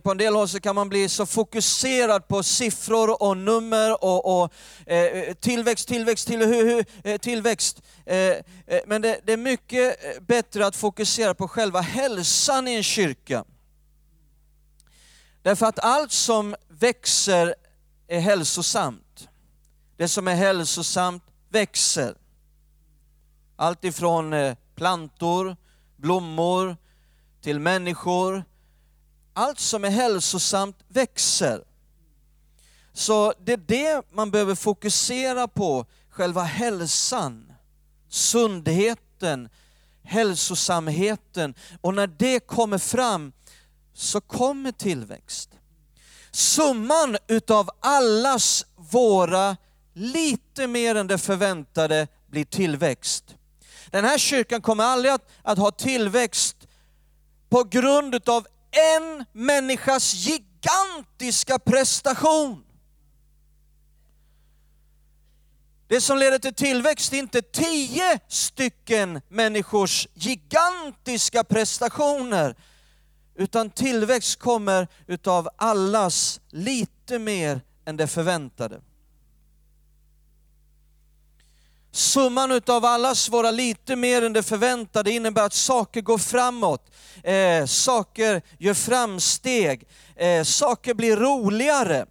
På 0.03 0.11
en 0.11 0.17
del 0.17 0.35
håll 0.35 0.49
så 0.49 0.59
kan 0.59 0.75
man 0.75 0.89
bli 0.89 1.09
så 1.09 1.25
fokuserad 1.25 2.27
på 2.27 2.43
siffror 2.43 3.21
och 3.23 3.37
nummer 3.37 4.03
och, 4.03 4.41
och 4.41 4.53
eh, 4.85 5.33
tillväxt, 5.33 5.87
tillväxt, 5.87 6.27
till, 6.27 6.41
hu, 6.41 6.65
hu, 6.65 6.83
eh, 7.03 7.17
tillväxt. 7.17 7.81
Eh, 8.05 8.17
eh 8.17 8.41
men 8.85 9.01
det, 9.01 9.19
det, 9.23 9.33
är 9.33 9.37
mycket 9.37 10.05
eh, 10.05 10.21
bättre 10.21 10.65
att 10.65 10.75
fokusera 10.75 11.33
på 11.33 11.47
själva 11.47 11.81
hälsan 11.81 12.67
i 12.67 12.75
en 12.75 12.83
kyrka. 12.83 13.43
Därför 15.41 15.65
att 15.65 15.79
allt 15.79 16.11
som 16.11 16.55
växer 16.67 17.55
är 18.07 18.19
hälsosamt. 18.19 19.27
Det 19.97 20.07
som 20.07 20.27
är 20.27 20.35
hälsosamt 20.35 21.23
växer. 21.49 22.15
Allt 23.55 23.83
ifrån 23.83 24.33
eh, 24.33 24.55
plantor, 24.75 25.55
blommor, 25.95 26.77
till 27.41 27.59
människor, 27.59 28.43
allt 29.37 29.59
som 29.59 29.83
är 29.83 29.89
hälsosamt 29.89 30.77
växer. 30.87 31.63
Så 32.93 33.33
det 33.45 33.53
är 33.53 33.57
det 33.57 34.01
man 34.11 34.31
behöver 34.31 34.55
fokusera 34.55 35.47
på, 35.47 35.85
själva 36.09 36.43
hälsan, 36.43 37.53
sundheten, 38.09 39.49
hälsosamheten. 40.03 41.53
Och 41.81 41.93
när 41.93 42.07
det 42.07 42.39
kommer 42.39 42.77
fram 42.77 43.33
så 43.93 44.21
kommer 44.21 44.71
tillväxt. 44.71 45.49
Summan 46.31 47.17
utav 47.27 47.69
allas 47.79 48.65
våra 48.75 49.57
lite 49.93 50.67
mer 50.67 50.95
än 50.95 51.07
det 51.07 51.17
förväntade 51.17 52.07
blir 52.27 52.45
tillväxt. 52.45 53.35
Den 53.91 54.05
här 54.05 54.17
kyrkan 54.17 54.61
kommer 54.61 54.83
aldrig 54.83 55.13
att, 55.13 55.29
att 55.41 55.57
ha 55.57 55.71
tillväxt 55.71 56.57
på 57.49 57.63
grund 57.63 58.15
utav 58.15 58.47
en 58.77 59.25
människas 59.31 60.13
gigantiska 60.13 61.59
prestation. 61.59 62.63
Det 65.87 66.01
som 66.01 66.17
leder 66.17 66.39
till 66.39 66.53
tillväxt 66.53 67.13
är 67.13 67.17
inte 67.17 67.41
tio 67.41 68.19
stycken 68.27 69.21
människors 69.27 70.07
gigantiska 70.13 71.43
prestationer, 71.43 72.55
utan 73.35 73.69
tillväxt 73.69 74.39
kommer 74.39 74.87
utav 75.07 75.49
allas 75.57 76.39
lite 76.49 77.19
mer 77.19 77.61
än 77.85 77.97
det 77.97 78.07
förväntade. 78.07 78.81
Summan 81.97 82.51
utav 82.51 82.85
allas 82.85 83.29
våra 83.29 83.51
lite 83.51 83.95
mer 83.95 84.21
än 84.21 84.33
det 84.33 84.43
förväntade 84.43 85.11
innebär 85.11 85.45
att 85.45 85.53
saker 85.53 86.01
går 86.01 86.17
framåt, 86.17 86.91
eh, 87.23 87.65
saker 87.65 88.41
gör 88.57 88.73
framsteg, 88.73 89.87
eh, 90.15 90.43
saker 90.43 90.93
blir 90.93 91.17
roligare. 91.17 92.05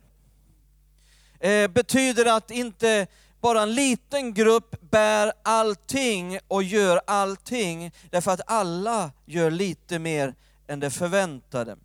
Eh, 1.41 1.69
betyder 1.69 2.37
att 2.37 2.51
inte 2.51 3.07
bara 3.41 3.63
en 3.63 3.75
liten 3.75 4.35
grupp 4.35 4.91
bär 4.91 5.33
allting 5.45 6.39
och 6.49 6.63
gör 6.63 7.01
allting, 7.07 7.93
därför 8.11 8.31
att 8.31 8.41
alla 8.47 9.11
gör 9.27 9.51
lite 9.51 9.99
mer 9.99 10.35
än 10.69 10.81
det 10.81 10.91
förväntade. 10.91 11.77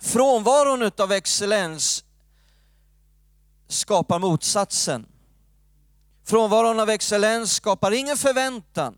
Frånvaron 0.00 0.90
av 0.98 1.12
excellens 1.12 2.04
skapar 3.68 4.18
motsatsen. 4.18 5.06
Frånvaron 6.28 6.80
av 6.80 6.90
excellens 6.90 7.52
skapar 7.52 7.92
ingen 7.92 8.16
förväntan. 8.16 8.96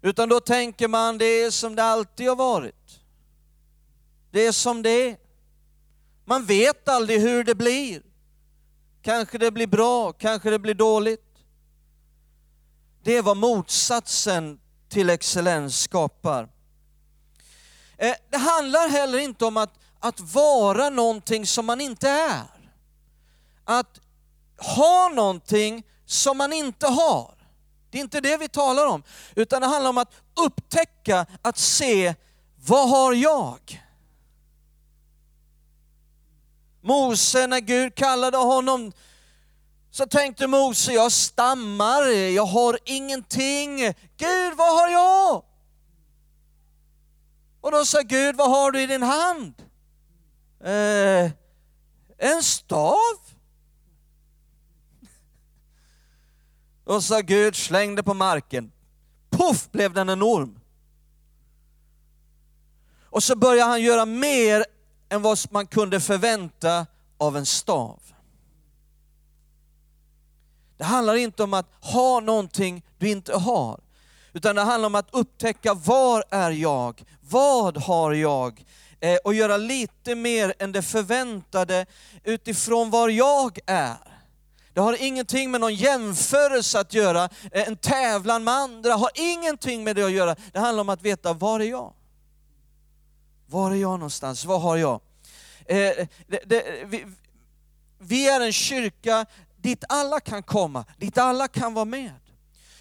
Utan 0.00 0.28
då 0.28 0.40
tänker 0.40 0.88
man, 0.88 1.18
det 1.18 1.24
är 1.24 1.50
som 1.50 1.76
det 1.76 1.84
alltid 1.84 2.28
har 2.28 2.36
varit. 2.36 3.00
Det 4.30 4.46
är 4.46 4.52
som 4.52 4.82
det 4.82 4.90
är. 4.90 5.16
Man 6.24 6.44
vet 6.44 6.88
aldrig 6.88 7.20
hur 7.20 7.44
det 7.44 7.54
blir. 7.54 8.02
Kanske 9.02 9.38
det 9.38 9.50
blir 9.50 9.66
bra, 9.66 10.12
kanske 10.12 10.50
det 10.50 10.58
blir 10.58 10.74
dåligt. 10.74 11.38
Det 13.02 13.16
är 13.16 13.22
vad 13.22 13.36
motsatsen 13.36 14.60
till 14.88 15.10
excellens 15.10 15.82
skapar. 15.82 16.48
Eh, 17.96 18.14
det 18.30 18.38
handlar 18.38 18.88
heller 18.88 19.18
inte 19.18 19.44
om 19.44 19.56
att, 19.56 19.78
att 19.98 20.20
vara 20.20 20.90
någonting 20.90 21.46
som 21.46 21.66
man 21.66 21.80
inte 21.80 22.08
är. 22.08 22.70
Att 23.64 24.00
ha 24.62 25.10
någonting 25.14 25.82
som 26.06 26.38
man 26.38 26.52
inte 26.52 26.86
har. 26.86 27.34
Det 27.90 27.98
är 27.98 28.02
inte 28.02 28.20
det 28.20 28.36
vi 28.36 28.48
talar 28.48 28.86
om, 28.86 29.02
utan 29.34 29.60
det 29.60 29.66
handlar 29.66 29.90
om 29.90 29.98
att 29.98 30.12
upptäcka, 30.46 31.26
att 31.42 31.58
se, 31.58 32.14
vad 32.66 32.88
har 32.88 33.12
jag? 33.12 33.82
Mose, 36.80 37.46
när 37.46 37.60
Gud 37.60 37.94
kallade 37.94 38.36
honom, 38.36 38.92
så 39.90 40.06
tänkte 40.06 40.46
Mose, 40.46 40.92
jag 40.92 41.12
stammar, 41.12 42.02
jag 42.10 42.46
har 42.46 42.78
ingenting. 42.84 43.78
Gud, 44.16 44.54
vad 44.56 44.78
har 44.80 44.88
jag? 44.88 45.44
Och 47.60 47.72
då 47.72 47.84
sa 47.84 48.00
Gud, 48.00 48.36
vad 48.36 48.50
har 48.50 48.70
du 48.70 48.82
i 48.82 48.86
din 48.86 49.02
hand? 49.02 49.54
Eh, 50.64 51.30
en 52.18 52.42
stav. 52.42 53.21
Och 56.92 57.04
sa 57.04 57.20
Gud, 57.20 57.56
slängde 57.56 58.02
på 58.02 58.14
marken. 58.14 58.72
Puff 59.30 59.70
blev 59.70 59.92
den 59.92 60.08
en 60.08 60.22
orm. 60.22 60.60
Och 63.04 63.22
så 63.22 63.36
började 63.36 63.70
han 63.70 63.82
göra 63.82 64.06
mer 64.06 64.64
än 65.08 65.22
vad 65.22 65.38
man 65.50 65.66
kunde 65.66 66.00
förvänta 66.00 66.86
av 67.18 67.36
en 67.36 67.46
stav. 67.46 68.00
Det 70.76 70.84
handlar 70.84 71.14
inte 71.14 71.42
om 71.42 71.54
att 71.54 71.66
ha 71.80 72.20
någonting 72.20 72.84
du 72.98 73.08
inte 73.08 73.36
har, 73.36 73.80
utan 74.32 74.56
det 74.56 74.62
handlar 74.62 74.86
om 74.86 74.94
att 74.94 75.14
upptäcka 75.14 75.74
var 75.74 76.24
är 76.30 76.50
jag? 76.50 77.04
Vad 77.20 77.76
har 77.76 78.12
jag? 78.12 78.64
Eh, 79.00 79.16
och 79.24 79.34
göra 79.34 79.56
lite 79.56 80.14
mer 80.14 80.54
än 80.58 80.72
det 80.72 80.82
förväntade 80.82 81.86
utifrån 82.24 82.90
var 82.90 83.08
jag 83.08 83.58
är. 83.66 84.11
Det 84.74 84.80
har 84.80 85.02
ingenting 85.02 85.50
med 85.50 85.60
någon 85.60 85.74
jämförelse 85.74 86.80
att 86.80 86.94
göra, 86.94 87.24
eh, 87.52 87.68
en 87.68 87.76
tävlan 87.76 88.44
med 88.44 88.54
andra 88.54 88.94
har 88.94 89.10
ingenting 89.14 89.84
med 89.84 89.96
det 89.96 90.02
att 90.02 90.12
göra. 90.12 90.36
Det 90.52 90.58
handlar 90.58 90.80
om 90.80 90.88
att 90.88 91.02
veta, 91.02 91.32
var 91.32 91.60
är 91.60 91.64
jag? 91.64 91.92
Var 93.46 93.70
är 93.70 93.74
jag 93.74 93.92
någonstans? 93.92 94.44
Vad 94.44 94.60
har 94.60 94.76
jag? 94.76 95.00
Eh, 95.66 96.06
det, 96.26 96.42
det, 96.46 96.84
vi, 96.86 97.06
vi 97.98 98.28
är 98.28 98.40
en 98.40 98.52
kyrka 98.52 99.26
dit 99.56 99.84
alla 99.88 100.20
kan 100.20 100.42
komma, 100.42 100.84
dit 100.98 101.18
alla 101.18 101.48
kan 101.48 101.74
vara 101.74 101.84
med. 101.84 102.12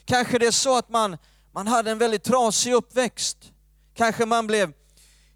Kanske 0.06 0.40
det 0.40 0.48
är 0.48 0.52
så 0.52 0.78
att 0.78 0.90
man, 0.90 1.18
man 1.52 1.68
hade 1.68 1.92
en 1.92 1.98
väldigt 1.98 2.24
trasig 2.24 2.74
uppväxt. 2.74 3.38
Kanske 3.96 4.26
man 4.26 4.48
blev 4.48 4.74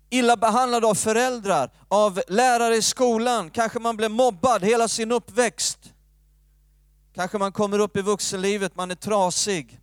illa 0.10 0.38
behandlad 0.38 0.86
av 0.86 0.96
föräldrar, 0.96 1.72
av 1.88 2.22
lärare 2.28 2.76
i 2.76 2.82
skolan. 2.82 3.50
Kanske 3.50 3.80
man 3.80 3.98
blev 3.98 4.12
mobbad 4.12 4.64
hela 4.64 4.88
sin 4.88 5.12
uppväxt. 5.12 5.80
Kanske 7.16 7.38
man 7.38 7.52
kommer 7.52 7.80
upp 7.80 7.98
i 7.98 8.02
vuxenlivet, 8.02 8.76
man 8.76 8.92
är 8.92 8.96
trasig. 8.96 9.80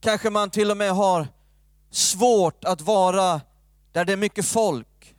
Kanske 0.00 0.30
man 0.30 0.50
till 0.50 0.70
och 0.70 0.76
med 0.76 0.92
har 0.92 1.28
svårt 1.90 2.64
att 2.64 2.80
vara 2.80 3.40
där 3.92 4.04
det 4.04 4.12
är 4.12 4.16
mycket 4.16 4.44
folk. 4.44 5.14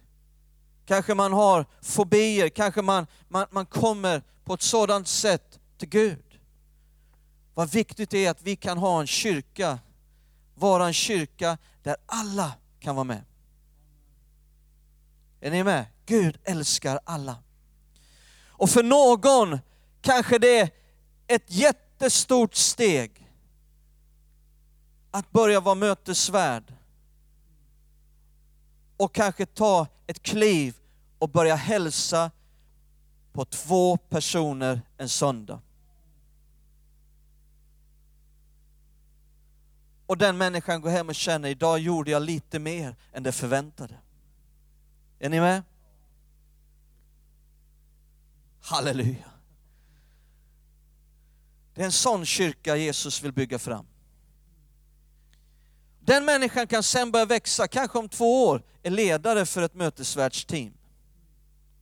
Kanske 0.86 1.13
man 1.13 1.34
har 1.34 1.65
fobier, 1.82 2.49
kanske 2.49 2.82
man, 2.82 3.08
man, 3.27 3.47
man 3.51 3.65
kommer 3.65 4.23
på 4.43 4.53
ett 4.53 4.62
sådant 4.62 5.08
sätt 5.08 5.60
till 5.77 5.89
Gud. 5.89 6.39
Vad 7.53 7.71
viktigt 7.71 8.10
det 8.10 8.25
är 8.25 8.32
att 8.32 8.41
vi 8.41 8.56
kan 8.56 8.77
ha 8.77 9.01
en 9.01 9.08
kyrka, 9.08 9.79
vara 10.56 10.88
en 10.88 10.93
kyrka 10.93 11.58
där 11.84 11.95
alla 12.06 12.51
kan 12.79 12.95
vara 12.95 13.03
med. 13.03 13.25
Är 15.41 15.51
ni 15.51 15.63
med? 15.63 15.86
Gud 16.06 16.38
älskar 16.43 16.99
alla. 17.03 17.38
Och 18.54 18.70
för 18.70 18.84
någon 18.84 19.60
kanske 20.02 20.38
det 20.39 20.60
är 20.60 20.70
ett 21.28 21.52
jättestort 21.52 22.56
steg 22.56 23.30
att 25.12 25.32
börja 25.32 25.60
vara 25.60 25.76
mötesvärd 25.76 26.74
och 28.98 29.16
kanske 29.16 29.46
ta 29.46 29.88
ett 30.08 30.24
kliv 30.24 30.76
och 31.20 31.30
börja 31.30 31.56
hälsa 31.56 32.32
på 33.34 33.46
två 33.46 33.98
personer 33.98 34.82
en 34.98 35.10
söndag. 35.10 35.60
Och 40.06 40.18
den 40.18 40.38
människan 40.38 40.82
går 40.82 40.89
hem 40.89 41.10
och 41.10 41.16
känner, 41.16 41.50
idag 41.50 41.80
gjorde 41.80 42.12
jag 42.12 42.22
lite 42.22 42.60
mer 42.60 42.96
än 43.13 43.24
det 43.24 43.32
förväntade. 43.32 43.96
Är 45.20 45.30
ni 45.30 45.39
med? 45.39 45.63
Halleluja. 48.65 49.32
Det 51.73 51.82
är 51.82 51.86
en 51.86 51.91
sån 51.91 52.26
kyrka 52.26 52.76
Jesus 52.76 53.23
vill 53.23 53.34
bygga 53.34 53.60
fram. 53.60 53.86
Den 55.99 56.26
människan 56.26 56.67
kan 56.67 56.84
sen 56.84 57.12
börja 57.12 57.26
växa, 57.26 57.67
kanske 57.67 57.97
om 57.99 58.10
två 58.10 58.47
år 58.47 58.63
är 58.84 58.89
ledare 58.89 59.45
för 59.45 59.62
ett 59.62 59.73
mötesvärldsteam. 59.73 60.73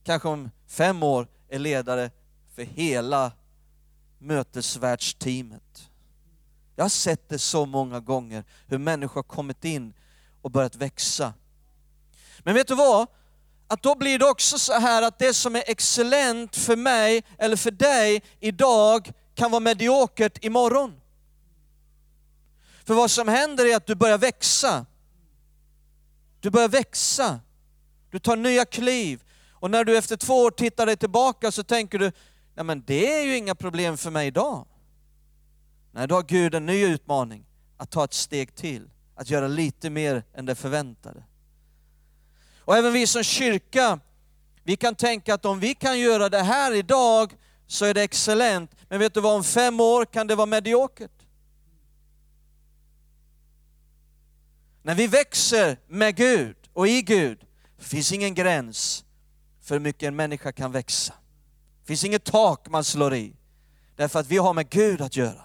Kanske 0.04 0.28
om 0.28 0.50
fem 0.66 1.02
år 1.02 1.28
är 1.48 1.58
ledare 1.58 2.10
för 2.54 2.62
hela 2.62 3.32
mötesvärldsteamet. 4.18 5.90
Jag 6.76 6.84
har 6.84 6.88
sett 6.88 7.28
det 7.28 7.38
så 7.38 7.66
många 7.66 8.00
gånger, 8.00 8.44
hur 8.66 8.78
människor 8.78 9.14
har 9.14 9.22
kommit 9.22 9.64
in 9.64 9.94
och 10.42 10.50
börjat 10.50 10.74
växa. 10.74 11.34
Men 12.38 12.54
vet 12.54 12.68
du 12.68 12.74
vad? 12.74 13.06
Att 13.72 13.82
då 13.82 13.94
blir 13.94 14.18
det 14.18 14.30
också 14.30 14.58
så 14.58 14.72
här 14.72 15.02
att 15.02 15.18
det 15.18 15.34
som 15.34 15.56
är 15.56 15.64
excellent 15.66 16.56
för 16.56 16.76
mig 16.76 17.24
eller 17.38 17.56
för 17.56 17.70
dig 17.70 18.22
idag 18.40 19.12
kan 19.34 19.50
vara 19.50 19.60
mediokert 19.60 20.44
imorgon. 20.44 21.00
För 22.84 22.94
vad 22.94 23.10
som 23.10 23.28
händer 23.28 23.66
är 23.66 23.76
att 23.76 23.86
du 23.86 23.94
börjar 23.94 24.18
växa. 24.18 24.86
Du 26.40 26.50
börjar 26.50 26.68
växa. 26.68 27.40
Du 28.10 28.18
tar 28.18 28.36
nya 28.36 28.64
kliv. 28.64 29.22
Och 29.50 29.70
när 29.70 29.84
du 29.84 29.98
efter 29.98 30.16
två 30.16 30.34
år 30.34 30.50
tittar 30.50 30.86
dig 30.86 30.96
tillbaka 30.96 31.52
så 31.52 31.62
tänker 31.62 31.98
du, 31.98 32.12
nej 32.54 32.64
men 32.64 32.82
det 32.86 33.12
är 33.20 33.24
ju 33.24 33.36
inga 33.36 33.54
problem 33.54 33.96
för 33.96 34.10
mig 34.10 34.26
idag. 34.26 34.66
Nej, 35.92 36.08
då 36.08 36.14
har 36.14 36.22
Gud 36.22 36.54
en 36.54 36.66
ny 36.66 36.84
utmaning, 36.84 37.46
att 37.76 37.90
ta 37.90 38.04
ett 38.04 38.14
steg 38.14 38.54
till, 38.54 38.90
att 39.14 39.30
göra 39.30 39.48
lite 39.48 39.90
mer 39.90 40.24
än 40.34 40.46
det 40.46 40.54
förväntade. 40.54 41.24
Och 42.64 42.76
även 42.76 42.92
vi 42.92 43.06
som 43.06 43.22
kyrka, 43.22 44.00
vi 44.64 44.76
kan 44.76 44.94
tänka 44.94 45.34
att 45.34 45.44
om 45.44 45.60
vi 45.60 45.74
kan 45.74 45.98
göra 46.00 46.28
det 46.28 46.42
här 46.42 46.72
idag 46.72 47.32
så 47.66 47.84
är 47.84 47.94
det 47.94 48.02
excellent, 48.02 48.70
men 48.88 48.98
vet 48.98 49.14
du 49.14 49.20
vad, 49.20 49.34
om 49.34 49.44
fem 49.44 49.80
år 49.80 50.04
kan 50.04 50.26
det 50.26 50.34
vara 50.34 50.46
mediokert. 50.46 51.10
När 54.82 54.94
vi 54.94 55.06
växer 55.06 55.76
med 55.88 56.16
Gud 56.16 56.56
och 56.72 56.88
i 56.88 57.02
Gud, 57.02 57.44
finns 57.78 58.12
ingen 58.12 58.34
gräns 58.34 59.04
för 59.60 59.74
hur 59.74 59.80
mycket 59.80 60.06
en 60.06 60.16
människa 60.16 60.52
kan 60.52 60.72
växa. 60.72 61.14
Det 61.80 61.86
finns 61.86 62.04
inget 62.04 62.24
tak 62.24 62.68
man 62.68 62.84
slår 62.84 63.14
i, 63.14 63.36
därför 63.96 64.20
att 64.20 64.26
vi 64.26 64.36
har 64.36 64.52
med 64.52 64.70
Gud 64.70 65.00
att 65.00 65.16
göra. 65.16 65.44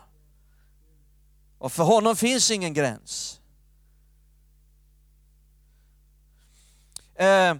Och 1.57 1.71
för 1.71 1.83
honom 1.83 2.15
finns 2.15 2.51
ingen 2.51 2.73
gräns. 2.73 3.39
Eh, 7.17 7.55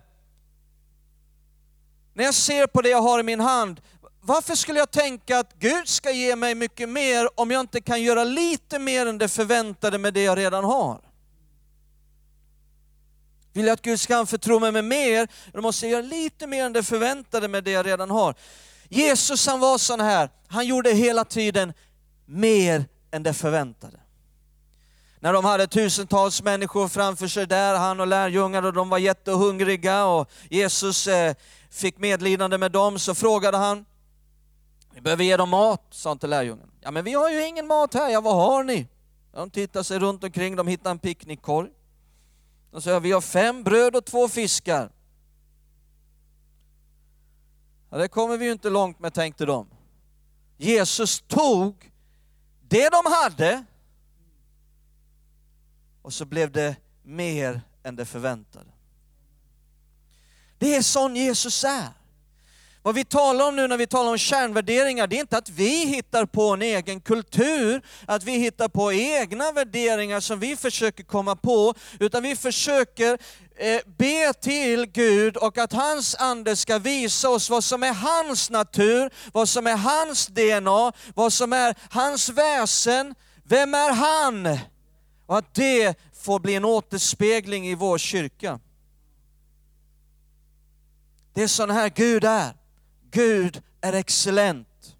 när 2.13 2.23
jag 2.23 2.33
ser 2.33 2.67
på 2.67 2.81
det 2.81 2.89
jag 2.89 3.01
har 3.01 3.19
i 3.19 3.23
min 3.23 3.39
hand, 3.39 3.81
varför 4.21 4.55
skulle 4.55 4.79
jag 4.79 4.91
tänka 4.91 5.39
att 5.39 5.53
Gud 5.59 5.87
ska 5.87 6.11
ge 6.11 6.35
mig 6.35 6.55
mycket 6.55 6.89
mer 6.89 7.39
om 7.39 7.51
jag 7.51 7.59
inte 7.59 7.81
kan 7.81 8.01
göra 8.01 8.23
lite 8.23 8.79
mer 8.79 9.05
än 9.05 9.17
det 9.17 9.27
förväntade 9.27 9.97
med 9.97 10.13
det 10.13 10.23
jag 10.23 10.37
redan 10.37 10.63
har? 10.63 11.01
Vill 13.53 13.65
jag 13.65 13.73
att 13.73 13.81
Gud 13.81 13.99
ska 13.99 14.17
anförtro 14.17 14.59
mig 14.59 14.71
med 14.71 14.85
mer, 14.85 15.27
då 15.53 15.61
måste 15.61 15.85
jag 15.85 15.91
göra 15.91 16.01
lite 16.01 16.47
mer 16.47 16.65
än 16.65 16.73
det 16.73 16.83
förväntade 16.83 17.47
med 17.47 17.63
det 17.63 17.71
jag 17.71 17.85
redan 17.85 18.09
har. 18.11 18.35
Jesus 18.89 19.47
han 19.47 19.59
var 19.59 19.77
sån 19.77 19.99
här, 19.99 20.29
han 20.47 20.67
gjorde 20.67 20.91
hela 20.91 21.25
tiden 21.25 21.73
mer 22.25 22.85
än 23.11 23.23
det 23.23 23.33
förväntade. 23.33 23.99
När 25.19 25.34
de 25.34 25.45
hade 25.45 25.67
tusentals 25.67 26.43
människor 26.43 26.88
framför 26.88 27.27
sig 27.27 27.47
där, 27.47 27.75
han 27.75 27.99
och 27.99 28.08
lärjungarna, 28.08 28.67
och 28.67 28.73
de 28.73 28.89
var 28.89 28.97
jättehungriga 28.97 30.06
och 30.06 30.30
Jesus 30.49 31.08
eh, 31.08 31.36
fick 31.69 31.97
medlidande 31.97 32.58
med 32.58 32.71
dem, 32.71 32.99
så 32.99 33.15
frågade 33.15 33.58
han, 33.58 33.86
vi 34.93 35.01
behöver 35.01 35.23
ge 35.23 35.38
dem 35.38 35.49
mat, 35.49 35.84
sa 35.89 36.10
han 36.10 36.19
till 36.19 36.30
lärjungarna. 36.30 36.71
Ja 36.82 36.91
men 36.91 37.03
vi 37.03 37.13
har 37.13 37.30
ju 37.30 37.47
ingen 37.47 37.67
mat 37.67 37.93
här, 37.93 38.10
ja 38.10 38.21
vad 38.21 38.36
har 38.36 38.63
ni? 38.63 38.88
De 39.34 39.49
tittade 39.49 39.84
sig 39.84 39.99
runt 39.99 40.23
omkring, 40.23 40.56
de 40.56 40.67
hittade 40.67 40.89
en 40.89 40.99
picknickkorg. 40.99 41.69
De 42.71 42.82
sa, 42.82 42.99
vi 42.99 43.12
har 43.12 43.21
fem 43.21 43.63
bröd 43.63 43.95
och 43.95 44.06
två 44.06 44.27
fiskar. 44.27 44.91
Ja, 47.89 47.97
det 47.97 48.08
kommer 48.08 48.38
vi 48.38 48.45
ju 48.45 48.51
inte 48.51 48.69
långt 48.69 48.99
med, 48.99 49.13
tänkte 49.13 49.45
de. 49.45 49.67
Jesus 50.58 51.23
tog 51.27 51.91
det 52.62 52.89
de 52.89 53.03
hade 53.06 53.63
och 56.07 56.13
så 56.13 56.25
blev 56.25 56.51
det 56.51 56.75
mer 57.03 57.61
än 57.83 57.95
det 57.95 58.05
förväntade. 58.05 58.69
Det 60.57 60.75
är 60.75 60.81
sån 60.81 61.15
Jesus 61.15 61.63
är. 61.63 61.89
Vad 62.81 62.95
vi 62.95 63.05
talar 63.05 63.47
om 63.47 63.55
nu 63.55 63.67
när 63.67 63.77
vi 63.77 63.87
talar 63.87 64.11
om 64.11 64.17
kärnvärderingar, 64.17 65.07
det 65.07 65.15
är 65.15 65.19
inte 65.19 65.37
att 65.37 65.49
vi 65.49 65.85
hittar 65.85 66.25
på 66.25 66.53
en 66.53 66.61
egen 66.61 67.01
kultur, 67.01 67.81
att 68.05 68.23
vi 68.23 68.31
hittar 68.31 68.67
på 68.67 68.93
egna 68.93 69.51
värderingar 69.51 70.19
som 70.19 70.39
vi 70.39 70.55
försöker 70.55 71.03
komma 71.03 71.35
på, 71.35 71.73
utan 71.99 72.23
vi 72.23 72.35
försöker 72.35 73.17
eh, 73.55 73.81
be 73.85 74.33
till 74.33 74.85
Gud 74.85 75.37
och 75.37 75.57
att 75.57 75.73
hans 75.73 76.15
ande 76.15 76.55
ska 76.55 76.77
visa 76.77 77.29
oss 77.29 77.49
vad 77.49 77.63
som 77.63 77.83
är 77.83 77.93
hans 77.93 78.49
natur, 78.49 79.09
vad 79.33 79.49
som 79.49 79.67
är 79.67 79.77
hans 79.77 80.27
DNA, 80.27 80.91
vad 81.15 81.33
som 81.33 81.53
är 81.53 81.75
hans 81.89 82.29
väsen, 82.29 83.15
vem 83.43 83.73
är 83.73 83.91
han? 83.91 84.59
Och 85.27 85.37
att 85.37 85.53
det 85.53 85.99
får 86.13 86.39
bli 86.39 86.55
en 86.55 86.65
återspegling 86.65 87.67
i 87.67 87.75
vår 87.75 87.97
kyrka. 87.97 88.59
Det 91.33 91.43
är 91.43 91.47
sån 91.47 91.69
här 91.69 91.89
Gud 91.89 92.23
är. 92.23 92.53
Gud 93.11 93.61
är 93.81 93.93
excellent. 93.93 94.95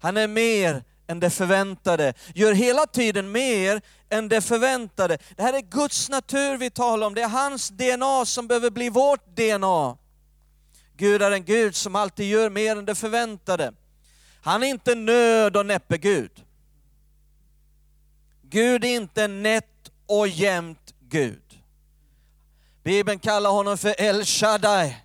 Han 0.00 0.16
är 0.16 0.28
mer 0.28 0.84
än 1.06 1.20
det 1.20 1.30
förväntade, 1.30 2.14
gör 2.34 2.52
hela 2.52 2.86
tiden 2.86 3.32
mer 3.32 3.82
än 4.10 4.28
det 4.28 4.40
förväntade. 4.40 5.18
Det 5.36 5.42
här 5.42 5.54
är 5.54 5.60
Guds 5.60 6.08
natur 6.08 6.56
vi 6.56 6.70
talar 6.70 7.06
om, 7.06 7.14
det 7.14 7.22
är 7.22 7.28
hans 7.28 7.68
DNA 7.68 8.24
som 8.24 8.48
behöver 8.48 8.70
bli 8.70 8.88
vårt 8.88 9.36
DNA. 9.36 9.96
Gud 10.96 11.22
är 11.22 11.30
en 11.30 11.44
Gud 11.44 11.74
som 11.74 11.96
alltid 11.96 12.28
gör 12.28 12.50
mer 12.50 12.76
än 12.76 12.84
det 12.84 12.94
förväntade. 12.94 13.72
Han 14.42 14.62
är 14.62 14.66
inte 14.66 14.94
nöd 14.94 15.56
och 15.56 15.66
näppe 15.66 15.98
Gud. 15.98 16.44
Gud 18.50 18.84
är 18.84 18.96
inte 18.96 19.28
nätt 19.28 19.90
och 20.06 20.28
jämnt 20.28 20.94
Gud. 21.00 21.42
Bibeln 22.82 23.18
kallar 23.18 23.50
honom 23.50 23.78
för 23.78 24.00
El 24.00 24.24
Shaddai. 24.24 24.96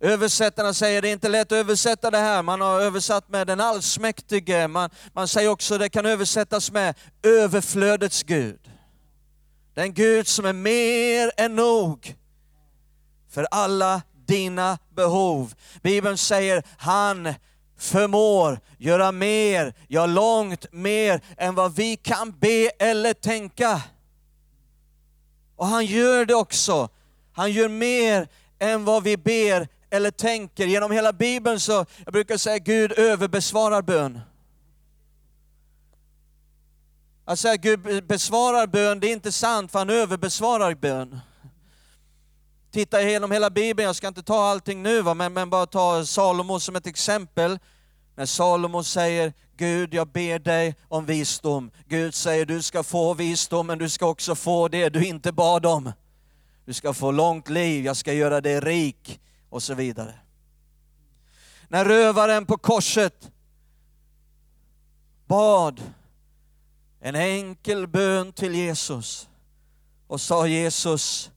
Översättarna 0.00 0.74
säger 0.74 1.02
det 1.02 1.08
är 1.08 1.12
inte 1.12 1.28
lätt 1.28 1.52
att 1.52 1.58
översätta 1.58 2.10
det 2.10 2.18
här, 2.18 2.42
man 2.42 2.60
har 2.60 2.80
översatt 2.80 3.28
med 3.28 3.46
den 3.46 3.60
allsmäktige, 3.60 4.68
man, 4.68 4.90
man 5.12 5.28
säger 5.28 5.48
också 5.48 5.78
det 5.78 5.88
kan 5.88 6.06
översättas 6.06 6.70
med 6.70 6.94
överflödets 7.22 8.22
Gud. 8.22 8.70
Den 9.74 9.94
Gud 9.94 10.26
som 10.26 10.44
är 10.44 10.52
mer 10.52 11.32
än 11.36 11.56
nog 11.56 12.14
för 13.30 13.46
alla 13.50 14.02
dina 14.26 14.78
behov. 14.94 15.54
Bibeln 15.82 16.18
säger 16.18 16.62
han 16.78 17.34
förmår 17.80 18.60
göra 18.78 19.12
mer, 19.12 19.74
ja 19.88 20.06
långt 20.06 20.72
mer 20.72 21.20
än 21.36 21.54
vad 21.54 21.74
vi 21.74 21.96
kan 21.96 22.38
be 22.38 22.70
eller 22.78 23.14
tänka. 23.14 23.82
Och 25.56 25.66
han 25.66 25.86
gör 25.86 26.24
det 26.24 26.34
också. 26.34 26.88
Han 27.32 27.52
gör 27.52 27.68
mer 27.68 28.28
än 28.58 28.84
vad 28.84 29.02
vi 29.02 29.16
ber 29.16 29.68
eller 29.90 30.10
tänker. 30.10 30.66
Genom 30.66 30.92
hela 30.92 31.12
Bibeln 31.12 31.60
så, 31.60 31.86
jag 32.04 32.12
brukar 32.12 32.36
säga 32.36 32.58
Gud 32.58 32.92
överbesvarar 32.92 33.82
bön. 33.82 34.20
Att 37.24 37.38
säga 37.38 37.56
Gud 37.56 38.06
besvarar 38.06 38.66
bön, 38.66 39.00
det 39.00 39.06
är 39.06 39.12
inte 39.12 39.32
sant 39.32 39.72
för 39.72 39.78
han 39.78 39.90
överbesvarar 39.90 40.74
bön. 40.74 41.20
Titta 42.70 43.02
igenom 43.02 43.30
hela 43.30 43.50
Bibeln, 43.50 43.86
jag 43.86 43.96
ska 43.96 44.08
inte 44.08 44.22
ta 44.22 44.44
allting 44.44 44.82
nu, 44.82 45.02
va? 45.02 45.14
Men, 45.14 45.32
men 45.32 45.50
bara 45.50 45.66
ta 45.66 46.04
Salomo 46.04 46.60
som 46.60 46.76
ett 46.76 46.86
exempel. 46.86 47.58
När 48.14 48.26
Salomo 48.26 48.84
säger 48.84 49.32
Gud, 49.56 49.94
jag 49.94 50.08
ber 50.08 50.38
dig 50.38 50.76
om 50.88 51.06
visdom. 51.06 51.70
Gud 51.86 52.14
säger 52.14 52.46
du 52.46 52.62
ska 52.62 52.82
få 52.82 53.14
visdom, 53.14 53.66
men 53.66 53.78
du 53.78 53.88
ska 53.88 54.06
också 54.06 54.34
få 54.34 54.68
det 54.68 54.88
du 54.88 55.06
inte 55.06 55.32
bad 55.32 55.66
om. 55.66 55.92
Du 56.64 56.72
ska 56.72 56.94
få 56.94 57.10
långt 57.10 57.48
liv, 57.48 57.84
jag 57.84 57.96
ska 57.96 58.12
göra 58.12 58.40
dig 58.40 58.60
rik 58.60 59.20
och 59.48 59.62
så 59.62 59.74
vidare. 59.74 60.14
När 61.68 61.84
rövaren 61.84 62.46
på 62.46 62.58
korset 62.58 63.30
bad 65.26 65.82
en 67.00 67.14
enkel 67.14 67.86
bön 67.86 68.32
till 68.32 68.54
Jesus 68.54 69.28
och 70.06 70.20
sa 70.20 70.46
Jesus, 70.46 71.30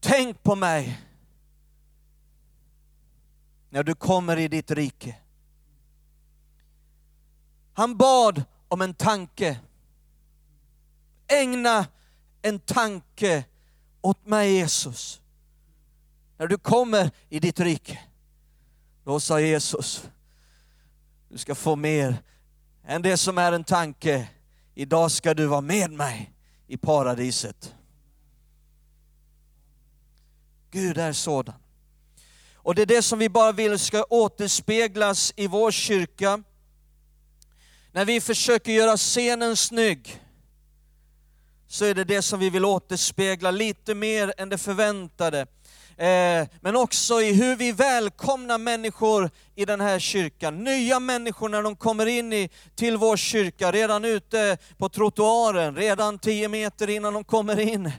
tänk 0.00 0.42
på 0.42 0.54
mig 0.54 1.00
när 3.70 3.82
du 3.82 3.94
kommer 3.94 4.36
i 4.36 4.48
ditt 4.48 4.70
rike. 4.70 5.16
Han 7.72 7.96
bad 7.96 8.42
om 8.68 8.82
en 8.82 8.94
tanke. 8.94 9.60
Ägna 11.26 11.86
en 12.42 12.58
tanke 12.58 13.44
åt 14.00 14.26
mig 14.26 14.52
Jesus. 14.52 15.20
När 16.36 16.46
du 16.46 16.58
kommer 16.58 17.10
i 17.28 17.40
ditt 17.40 17.60
rike, 17.60 18.00
då 19.04 19.20
sa 19.20 19.40
Jesus, 19.40 20.08
du 21.28 21.38
ska 21.38 21.54
få 21.54 21.76
mer 21.76 22.22
än 22.84 23.02
det 23.02 23.16
som 23.16 23.38
är 23.38 23.52
en 23.52 23.64
tanke. 23.64 24.28
Idag 24.74 25.10
ska 25.10 25.34
du 25.34 25.46
vara 25.46 25.60
med 25.60 25.90
mig 25.90 26.32
i 26.66 26.76
paradiset. 26.76 27.74
Gud 30.70 30.98
är 30.98 31.12
sådan. 31.12 31.54
Och 32.54 32.74
det 32.74 32.82
är 32.82 32.86
det 32.86 33.02
som 33.02 33.18
vi 33.18 33.28
bara 33.28 33.52
vill 33.52 33.78
ska 33.78 34.02
återspeglas 34.02 35.32
i 35.36 35.46
vår 35.46 35.70
kyrka. 35.70 36.42
När 37.92 38.04
vi 38.04 38.20
försöker 38.20 38.72
göra 38.72 38.96
scenen 38.96 39.56
snygg, 39.56 40.22
så 41.68 41.84
är 41.84 41.94
det 41.94 42.04
det 42.04 42.22
som 42.22 42.40
vi 42.40 42.50
vill 42.50 42.64
återspegla 42.64 43.50
lite 43.50 43.94
mer 43.94 44.34
än 44.36 44.48
det 44.48 44.58
förväntade. 44.58 45.46
Eh, 45.96 46.48
men 46.60 46.76
också 46.76 47.22
i 47.22 47.32
hur 47.32 47.56
vi 47.56 47.72
välkomnar 47.72 48.58
människor 48.58 49.30
i 49.54 49.64
den 49.64 49.80
här 49.80 49.98
kyrkan. 49.98 50.64
Nya 50.64 51.00
människor 51.00 51.48
när 51.48 51.62
de 51.62 51.76
kommer 51.76 52.06
in 52.06 52.32
i, 52.32 52.50
till 52.74 52.96
vår 52.96 53.16
kyrka, 53.16 53.72
redan 53.72 54.04
ute 54.04 54.58
på 54.78 54.88
trottoaren, 54.88 55.76
redan 55.76 56.18
tio 56.18 56.48
meter 56.48 56.90
innan 56.90 57.14
de 57.14 57.24
kommer 57.24 57.60
in. 57.60 57.92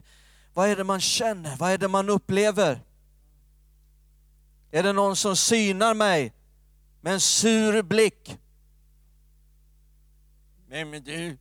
Vad 0.59 0.69
är 0.69 0.75
det 0.75 0.83
man 0.83 1.01
känner? 1.01 1.55
Vad 1.55 1.71
är 1.71 1.77
det 1.77 1.87
man 1.87 2.09
upplever? 2.09 2.81
Är 4.71 4.83
det 4.83 4.93
någon 4.93 5.15
som 5.15 5.35
synar 5.35 5.93
mig 5.93 6.33
med 7.01 7.13
en 7.13 7.19
sur 7.19 7.81
blick? 7.81 8.37
Vem 10.67 10.93
är 10.93 10.99
du? 10.99 11.37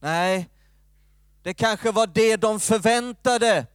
Nej, 0.00 0.48
det 1.42 1.54
kanske 1.54 1.90
var 1.92 2.06
det 2.06 2.36
de 2.36 2.60
förväntade. 2.60 3.66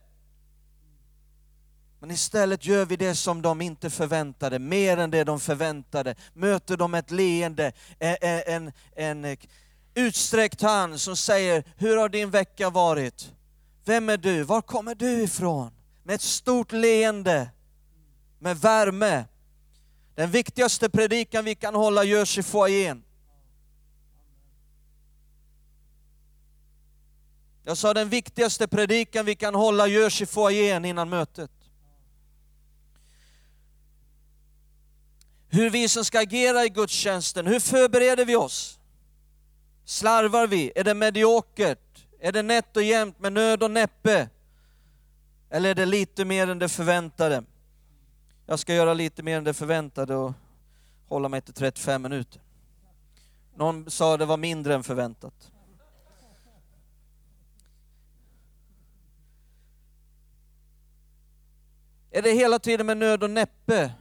Men 2.00 2.10
istället 2.10 2.66
gör 2.66 2.86
vi 2.86 2.96
det 2.96 3.14
som 3.14 3.42
de 3.42 3.60
inte 3.60 3.90
förväntade, 3.90 4.58
mer 4.58 4.96
än 4.96 5.10
det 5.10 5.24
de 5.24 5.40
förväntade. 5.40 6.14
Möter 6.32 6.76
de 6.76 6.94
ett 6.94 7.10
leende, 7.10 7.72
en, 7.98 8.16
en, 8.46 8.72
en 8.96 9.36
utsträckt 9.94 10.62
hand 10.62 11.00
som 11.00 11.16
säger, 11.16 11.64
hur 11.76 11.96
har 11.96 12.08
din 12.08 12.30
vecka 12.30 12.70
varit? 12.70 13.34
Vem 13.84 14.08
är 14.08 14.16
du? 14.16 14.42
Var 14.42 14.62
kommer 14.62 14.94
du 14.94 15.22
ifrån? 15.22 15.70
Med 16.02 16.14
ett 16.14 16.22
stort 16.22 16.72
leende, 16.72 17.50
med 18.38 18.56
värme. 18.60 19.24
Den 20.14 20.30
viktigaste 20.30 20.90
predikan 20.90 21.44
vi 21.44 21.54
kan 21.54 21.74
hålla 21.74 22.04
görs 22.04 22.38
i 22.38 22.42
foajén. 22.42 23.04
Jag 27.62 27.76
sa 27.76 27.94
den 27.94 28.08
viktigaste 28.08 28.68
predikan 28.68 29.26
vi 29.26 29.34
kan 29.34 29.54
hålla 29.54 29.86
görs 29.86 30.22
i 30.22 30.26
foajén 30.26 30.84
innan 30.84 31.08
mötet. 31.08 31.50
Hur 35.48 35.70
vi 35.70 35.88
som 35.88 36.04
ska 36.04 36.20
agera 36.20 36.64
i 36.64 36.68
gudstjänsten, 36.68 37.46
hur 37.46 37.60
förbereder 37.60 38.24
vi 38.24 38.36
oss? 38.36 38.78
Slarvar 39.84 40.46
vi? 40.46 40.72
Är 40.74 40.84
det 40.84 40.94
mediokert? 40.94 41.83
Är 42.24 42.32
det 42.32 42.42
nätt 42.42 42.76
och 42.76 42.82
jämnt 42.82 43.18
med 43.18 43.32
nöd 43.32 43.62
och 43.62 43.70
näppe? 43.70 44.28
Eller 45.50 45.70
är 45.70 45.74
det 45.74 45.86
lite 45.86 46.24
mer 46.24 46.50
än 46.50 46.58
det 46.58 46.68
förväntade? 46.68 47.44
Jag 48.46 48.58
ska 48.58 48.74
göra 48.74 48.94
lite 48.94 49.22
mer 49.22 49.38
än 49.38 49.44
det 49.44 49.54
förväntade 49.54 50.14
och 50.14 50.32
hålla 51.08 51.28
mig 51.28 51.40
till 51.40 51.54
35 51.54 52.02
minuter. 52.02 52.40
Någon 53.54 53.90
sa 53.90 54.16
det 54.16 54.26
var 54.26 54.36
mindre 54.36 54.74
än 54.74 54.82
förväntat. 54.82 55.50
Är 62.10 62.22
det 62.22 62.32
hela 62.32 62.58
tiden 62.58 62.86
med 62.86 62.96
nöd 62.96 63.22
och 63.22 63.30
näppe? 63.30 63.92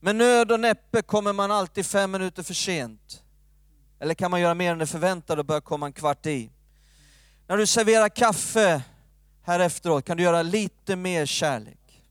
Med 0.00 0.16
nöd 0.16 0.52
och 0.52 0.60
näppe 0.60 1.02
kommer 1.02 1.32
man 1.32 1.50
alltid 1.50 1.86
fem 1.86 2.10
minuter 2.10 2.42
för 2.42 2.54
sent. 2.54 3.22
Eller 3.98 4.14
kan 4.14 4.30
man 4.30 4.40
göra 4.40 4.54
mer 4.54 4.72
än 4.72 4.78
det 4.78 4.86
förväntade 4.86 5.40
och 5.40 5.46
börja 5.46 5.60
komma 5.60 5.86
en 5.86 5.92
kvart 5.92 6.26
i? 6.26 6.50
När 7.46 7.56
du 7.56 7.66
serverar 7.66 8.08
kaffe 8.08 8.82
här 9.42 9.60
efteråt, 9.60 10.04
kan 10.04 10.16
du 10.16 10.22
göra 10.22 10.42
lite 10.42 10.96
mer 10.96 11.26
kärlek? 11.26 12.02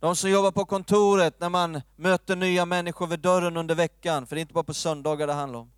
De 0.00 0.16
som 0.16 0.30
jobbar 0.30 0.50
på 0.50 0.64
kontoret, 0.64 1.40
när 1.40 1.48
man 1.48 1.80
möter 1.96 2.36
nya 2.36 2.64
människor 2.64 3.06
vid 3.06 3.20
dörren 3.20 3.56
under 3.56 3.74
veckan, 3.74 4.26
för 4.26 4.36
det 4.36 4.38
är 4.38 4.42
inte 4.42 4.54
bara 4.54 4.64
på 4.64 4.74
söndagar 4.74 5.26
det 5.26 5.32
handlar 5.32 5.58
om. 5.58 5.70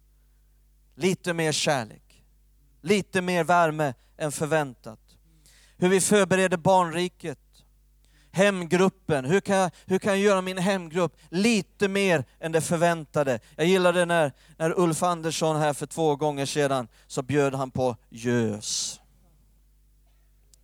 Lite 0.95 1.33
mer 1.33 1.53
kärlek, 1.53 2.25
lite 2.81 3.21
mer 3.23 3.45
värme 3.45 3.95
än 4.17 4.33
förväntat. 4.33 5.01
Hur 5.77 5.89
vi 5.89 6.01
förbereder 6.01 6.57
barnriket, 6.57 7.39
hemgruppen. 8.33 9.25
Hur 9.25 9.41
kan, 9.41 9.57
jag, 9.57 9.71
hur 9.87 9.99
kan 9.99 10.13
jag 10.13 10.21
göra 10.21 10.41
min 10.41 10.59
hemgrupp 10.59 11.17
lite 11.29 11.89
mer 11.89 12.25
än 12.41 12.53
det 12.53 12.61
förväntade? 12.61 13.41
Jag 13.57 13.67
gillade 13.67 14.05
när, 14.05 14.33
när 14.57 14.79
Ulf 14.79 15.03
Andersson 15.03 15.57
här 15.57 15.73
för 15.73 15.87
två 15.87 16.17
gånger 16.17 16.47
sedan 16.47 16.89
så 17.07 17.23
bjöd 17.23 17.55
han 17.55 17.71
på 17.71 17.97
gös 18.09 19.01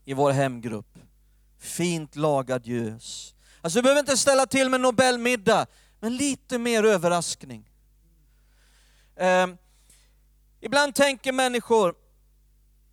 i 0.04 0.14
vår 0.14 0.30
hemgrupp. 0.30 0.98
Fint 1.58 2.16
lagad 2.16 2.66
gös. 2.66 3.34
Alltså 3.60 3.78
du 3.78 3.82
behöver 3.82 4.00
inte 4.00 4.16
ställa 4.16 4.46
till 4.46 4.70
med 4.70 4.80
Nobelmiddag, 4.80 5.66
men 6.00 6.16
lite 6.16 6.58
mer 6.58 6.84
överraskning. 6.84 7.70
Eh, 9.16 9.46
ibland 10.60 10.94
tänker 10.94 11.32
människor, 11.32 11.94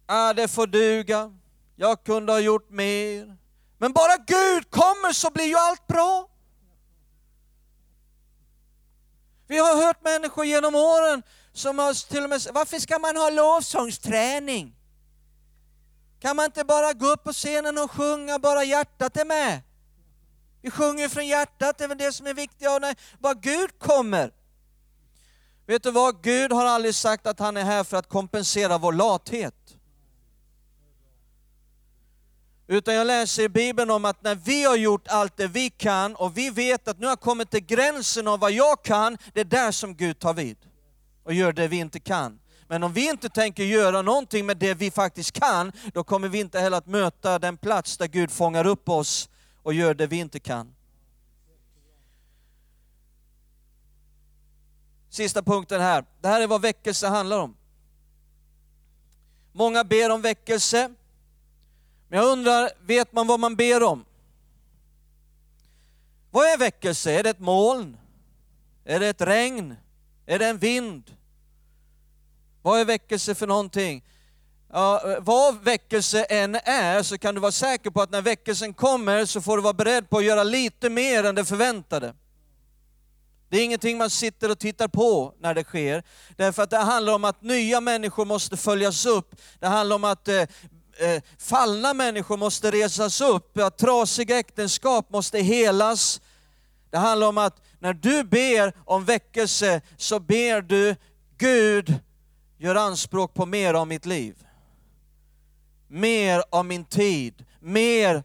ah, 0.06 0.34
det 0.34 0.48
får 0.48 0.68
duga, 0.68 1.40
jag 1.76 2.04
kunde 2.04 2.32
ha 2.32 2.40
gjort 2.40 2.70
mer. 2.70 3.38
Men 3.84 3.94
bara 3.94 4.18
Gud 4.18 4.72
kommer 4.72 5.14
så 5.14 5.32
blir 5.32 5.46
ju 5.46 5.56
allt 5.56 5.88
bra. 5.88 6.30
Vi 9.48 9.58
har 9.58 9.86
hört 9.86 10.04
människor 10.04 10.46
genom 10.46 10.76
åren 10.76 11.24
som 11.54 11.80
har 11.80 12.10
till 12.10 12.24
och 12.24 12.30
med 12.30 12.42
varför 12.54 12.80
ska 12.80 13.00
man 13.00 13.18
ha 13.18 13.30
lovsångsträning? 13.30 14.76
Kan 16.20 16.36
man 16.36 16.46
inte 16.46 16.64
bara 16.64 16.94
gå 16.94 17.06
upp 17.06 17.24
på 17.24 17.34
scenen 17.34 17.78
och 17.78 17.92
sjunga 17.92 18.40
bara 18.40 18.64
hjärtat 18.64 19.18
är 19.18 19.26
med? 19.26 19.62
Vi 20.62 20.72
sjunger 20.72 21.10
från 21.10 21.28
hjärtat, 21.28 21.78
det 21.78 21.84
är 21.84 21.88
väl 21.88 21.98
det 21.98 22.12
som 22.12 22.28
är 22.28 22.34
viktigt. 22.34 22.70
Och 22.70 22.82
när 22.82 22.96
bara 23.20 23.34
Gud 23.34 23.80
kommer. 23.80 24.32
Vet 25.66 25.84
du 25.84 25.92
vad? 25.92 26.24
Gud 26.24 26.52
har 26.52 26.66
aldrig 26.66 26.96
sagt 26.96 27.28
att 27.28 27.40
han 27.40 27.58
är 27.58 27.64
här 27.64 27.84
för 27.84 27.98
att 27.98 28.10
kompensera 28.10 28.78
vår 28.78 28.94
lathet. 28.94 29.73
Utan 32.74 32.96
jag 32.96 33.08
läser 33.08 33.44
i 33.44 33.50
Bibeln 33.50 33.92
om 33.92 34.06
att 34.06 34.24
när 34.24 34.36
vi 34.36 34.64
har 34.64 34.76
gjort 34.76 35.08
allt 35.08 35.38
det 35.38 35.48
vi 35.48 35.70
kan 35.70 36.16
och 36.16 36.38
vi 36.38 36.50
vet 36.50 36.88
att 36.88 37.00
nu 37.00 37.08
har 37.08 37.16
kommit 37.16 37.52
till 37.52 37.66
gränsen 37.66 38.28
av 38.28 38.40
vad 38.40 38.52
jag 38.52 38.84
kan, 38.84 39.18
det 39.34 39.40
är 39.40 39.46
där 39.46 39.72
som 39.72 39.96
Gud 39.96 40.20
tar 40.20 40.34
vid 40.34 40.58
och 41.24 41.34
gör 41.34 41.54
det 41.54 41.68
vi 41.68 41.78
inte 41.78 42.00
kan. 42.00 42.40
Men 42.68 42.84
om 42.84 42.94
vi 42.94 43.10
inte 43.10 43.30
tänker 43.30 43.64
göra 43.64 44.02
någonting 44.02 44.46
med 44.46 44.58
det 44.58 44.74
vi 44.74 44.92
faktiskt 44.92 45.32
kan, 45.32 45.72
då 45.94 46.04
kommer 46.04 46.28
vi 46.28 46.40
inte 46.40 46.60
heller 46.60 46.78
att 46.78 46.88
möta 46.88 47.40
den 47.40 47.58
plats 47.58 47.98
där 47.98 48.08
Gud 48.08 48.32
fångar 48.32 48.68
upp 48.68 48.90
oss 48.90 49.30
och 49.64 49.74
gör 49.74 49.94
det 49.94 50.08
vi 50.08 50.18
inte 50.18 50.40
kan. 50.40 50.76
Sista 55.10 55.44
punkten 55.44 55.82
här. 55.82 56.06
Det 56.22 56.28
här 56.28 56.42
är 56.42 56.48
vad 56.48 56.62
väckelse 56.62 57.08
handlar 57.08 57.40
om. 57.40 57.56
Många 59.52 59.84
ber 59.84 60.10
om 60.10 60.22
väckelse. 60.22 60.90
Men 62.14 62.22
jag 62.22 62.32
undrar, 62.32 62.70
vet 62.86 63.14
man 63.14 63.28
vad 63.28 63.40
man 63.40 63.56
ber 63.56 63.84
om? 63.84 64.06
Vad 66.32 66.46
är 66.46 66.58
väckelse? 66.58 67.12
Är 67.12 67.24
det 67.24 67.30
ett 67.30 67.40
moln? 67.40 67.98
Är 68.86 69.00
det 69.00 69.08
ett 69.08 69.22
regn? 69.22 69.76
Är 70.26 70.40
det 70.40 70.48
en 70.48 70.58
vind? 70.58 71.16
Vad 72.62 72.80
är 72.80 72.86
väckelse 72.86 73.36
för 73.36 73.48
någonting? 73.48 74.04
Ja, 74.72 75.18
vad 75.20 75.64
väckelse 75.64 76.24
än 76.24 76.56
är 76.56 77.04
så 77.04 77.18
kan 77.18 77.36
du 77.36 77.42
vara 77.42 77.52
säker 77.52 77.90
på 77.90 78.02
att 78.02 78.12
när 78.12 78.22
väckelsen 78.22 78.74
kommer 78.74 79.26
så 79.26 79.42
får 79.42 79.58
du 79.58 79.64
vara 79.64 79.74
beredd 79.74 80.10
på 80.10 80.18
att 80.18 80.26
göra 80.26 80.44
lite 80.44 80.90
mer 80.90 81.24
än 81.24 81.36
det 81.36 81.46
förväntade. 81.46 82.14
Det 83.54 83.60
är 83.60 83.64
ingenting 83.64 83.98
man 83.98 84.10
sitter 84.10 84.52
och 84.52 84.60
tittar 84.60 84.88
på 84.88 85.34
när 85.40 85.54
det 85.54 85.64
sker. 85.64 86.04
Därför 86.38 86.64
att 86.64 86.70
det 86.70 86.78
handlar 86.78 87.14
om 87.14 87.24
att 87.24 87.42
nya 87.42 87.82
människor 87.82 88.26
måste 88.26 88.58
följas 88.58 89.06
upp. 89.06 89.36
Det 89.60 89.68
handlar 89.68 89.96
om 89.96 90.04
att 90.04 90.28
eh, 90.28 90.44
eh, 90.98 91.22
fallna 91.38 91.94
människor 91.94 92.38
måste 92.38 92.72
resas 92.72 93.22
upp, 93.22 93.58
att 93.58 93.78
trasiga 93.78 94.40
äktenskap 94.40 95.10
måste 95.10 95.40
helas. 95.40 96.22
Det 96.90 96.98
handlar 96.98 97.28
om 97.28 97.38
att 97.38 97.62
när 97.80 97.94
du 97.94 98.24
ber 98.24 98.74
om 98.86 99.06
väckelse 99.06 99.82
så 99.98 100.20
ber 100.20 100.62
du 100.62 100.96
Gud, 101.38 102.00
gör 102.58 102.76
anspråk 102.76 103.34
på 103.34 103.46
mer 103.46 103.74
av 103.74 103.88
mitt 103.88 104.06
liv. 104.06 104.36
Mer 105.88 106.44
av 106.50 106.66
min 106.66 106.86
tid, 106.86 107.46
mer 107.60 108.24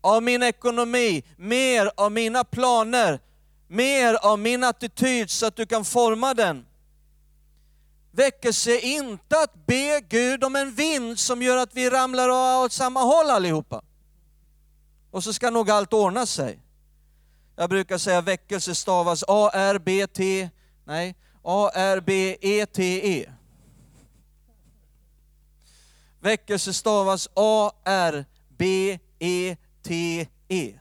av 0.00 0.22
min 0.22 0.42
ekonomi, 0.42 1.24
mer 1.36 1.90
av 1.96 2.12
mina 2.12 2.44
planer, 2.44 3.20
mer 3.68 4.14
av 4.14 4.38
min 4.38 4.64
attityd 4.64 5.30
så 5.30 5.46
att 5.46 5.56
du 5.56 5.66
kan 5.66 5.84
forma 5.84 6.34
den. 6.34 6.66
Väckelse 8.16 8.70
är 8.70 8.84
inte 8.84 9.40
att 9.40 9.66
be 9.66 10.00
Gud 10.08 10.44
om 10.44 10.56
en 10.56 10.74
vind 10.74 11.18
som 11.18 11.42
gör 11.42 11.56
att 11.56 11.74
vi 11.74 11.90
ramlar 11.90 12.28
åt 12.64 12.72
samma 12.72 13.00
håll 13.00 13.30
allihopa. 13.30 13.82
Och 15.10 15.24
så 15.24 15.32
ska 15.32 15.50
nog 15.50 15.70
allt 15.70 15.92
ordna 15.92 16.26
sig. 16.26 16.58
Jag 17.56 17.70
brukar 17.70 17.98
säga 17.98 18.20
väckelse 18.20 18.74
stavas 18.74 19.24
A-R-B-T, 19.28 20.50
nej, 20.84 21.14
A-R-B-E-T-E. 21.42 23.26
-E. 23.26 23.32
Väckelse 26.20 26.74
stavas 26.74 27.28
A-R-B-E-T-E. 27.34 28.26
-E. 30.48 30.78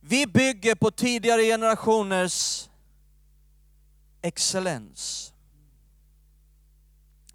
Vi 0.00 0.26
bygger 0.26 0.74
på 0.74 0.90
tidigare 0.90 1.42
generationers 1.42 2.68
excellens. 4.24 5.32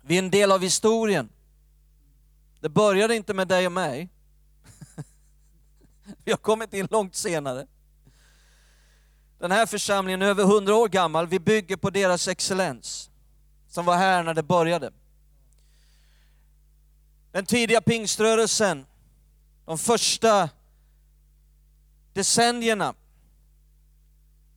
Vi 0.01 0.15
är 0.15 0.19
en 0.19 0.31
del 0.31 0.51
av 0.51 0.61
historien. 0.61 1.29
Det 2.59 2.69
började 2.69 3.15
inte 3.15 3.33
med 3.33 3.47
dig 3.47 3.65
och 3.65 3.71
mig. 3.71 4.09
Vi 6.23 6.31
har 6.31 6.37
kommit 6.37 6.73
in 6.73 6.87
långt 6.91 7.15
senare. 7.15 7.67
Den 9.39 9.51
här 9.51 9.65
församlingen 9.65 10.21
är 10.21 10.25
över 10.25 10.43
hundra 10.43 10.75
år 10.75 10.87
gammal, 10.87 11.27
vi 11.27 11.39
bygger 11.39 11.77
på 11.77 11.89
deras 11.89 12.27
excellens 12.27 13.09
som 13.67 13.85
var 13.85 13.97
här 13.97 14.23
när 14.23 14.33
det 14.33 14.43
började. 14.43 14.91
Den 17.31 17.45
tidiga 17.45 17.81
pingströrelsen, 17.81 18.85
de 19.65 19.77
första 19.77 20.49
decennierna, 22.13 22.93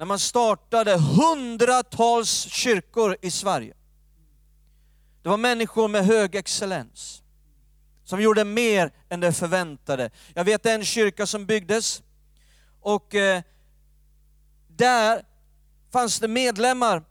när 0.03 0.07
man 0.07 0.19
startade 0.19 0.97
hundratals 0.97 2.31
kyrkor 2.49 3.17
i 3.23 3.31
Sverige. 3.31 3.75
Det 5.23 5.29
var 5.29 5.37
människor 5.37 5.89
med 5.89 6.05
hög 6.05 6.35
excellens, 6.35 7.23
som 8.05 8.23
gjorde 8.23 8.45
mer 8.45 8.93
än 9.09 9.21
det 9.21 9.33
förväntade. 9.33 10.11
Jag 10.35 10.45
vet 10.45 10.67
en 10.67 10.85
kyrka 10.85 11.27
som 11.27 11.47
byggdes, 11.47 12.03
och 12.81 13.15
eh, 13.15 13.43
där 14.69 15.25
fanns 15.93 16.21
det 16.21 16.29
medlemmar 16.29 17.05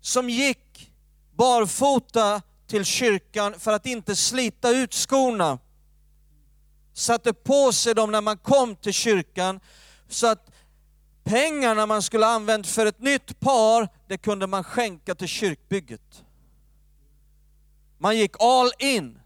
som 0.00 0.30
gick 0.30 0.90
barfota 1.34 2.42
till 2.66 2.84
kyrkan 2.84 3.60
för 3.60 3.72
att 3.72 3.86
inte 3.86 4.16
slita 4.16 4.70
ut 4.70 4.94
skorna. 4.94 5.58
Satte 6.92 7.32
på 7.32 7.72
sig 7.72 7.94
dem 7.94 8.12
när 8.12 8.20
man 8.20 8.38
kom 8.38 8.76
till 8.76 8.94
kyrkan, 8.94 9.60
så 10.08 10.26
att 10.26 10.50
Pengarna 11.30 11.86
man 11.86 12.02
skulle 12.02 12.26
använt 12.26 12.66
för 12.66 12.86
ett 12.86 13.00
nytt 13.00 13.40
par, 13.40 13.88
det 14.08 14.18
kunde 14.18 14.46
man 14.46 14.64
skänka 14.64 15.14
till 15.14 15.28
kyrkbygget. 15.28 16.24
Man 17.98 18.16
gick 18.16 18.36
all 18.38 18.70
in. 18.78 19.20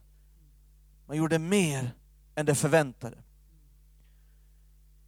Man 1.07 1.17
gjorde 1.17 1.39
mer 1.39 1.91
än 2.35 2.47
det 2.47 2.55
förväntade. 2.55 3.17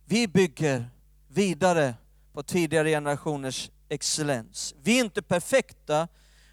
Vi 0.05 0.29
bygger 0.29 0.91
vidare 1.29 1.95
på 2.33 2.43
tidigare 2.43 2.91
generationers 2.91 3.71
excellens. 3.89 4.75
Vi 4.83 4.97
är 5.01 5.05
inte 5.05 5.23
perfekta, 5.23 6.09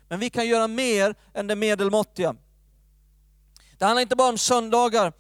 men 0.07 0.19
vi 0.19 0.29
kan 0.29 0.47
göra 0.47 0.67
mer 0.67 1.15
än 1.33 1.47
det 1.47 1.55
medelmåttiga. 1.55 2.35
Det 3.77 3.85
handlar 3.85 4.01
inte 4.01 4.15
bara 4.15 4.29
om 4.29 4.37
söndagar. 4.37 5.13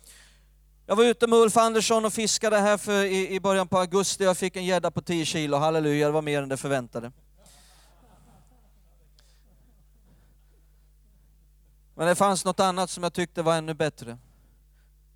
Jag 0.93 0.97
var 0.97 1.03
ute 1.03 1.27
med 1.27 1.39
Ulf 1.39 1.57
Andersson 1.57 2.05
och 2.05 2.13
fiskade 2.13 2.59
här 2.59 2.77
för, 2.77 3.03
i, 3.03 3.35
i 3.35 3.39
början 3.39 3.67
på 3.67 3.77
augusti. 3.77 4.23
Jag 4.23 4.37
fick 4.37 4.55
en 4.55 4.65
gädda 4.65 4.91
på 4.91 5.01
10 5.01 5.25
kilo, 5.25 5.57
halleluja, 5.57 6.07
det 6.07 6.11
var 6.11 6.21
mer 6.21 6.41
än 6.41 6.49
det 6.49 6.57
förväntade. 6.57 7.11
Men 11.95 12.07
det 12.07 12.15
fanns 12.15 12.45
något 12.45 12.59
annat 12.59 12.89
som 12.89 13.03
jag 13.03 13.13
tyckte 13.13 13.41
var 13.41 13.55
ännu 13.55 13.73
bättre. 13.73 14.17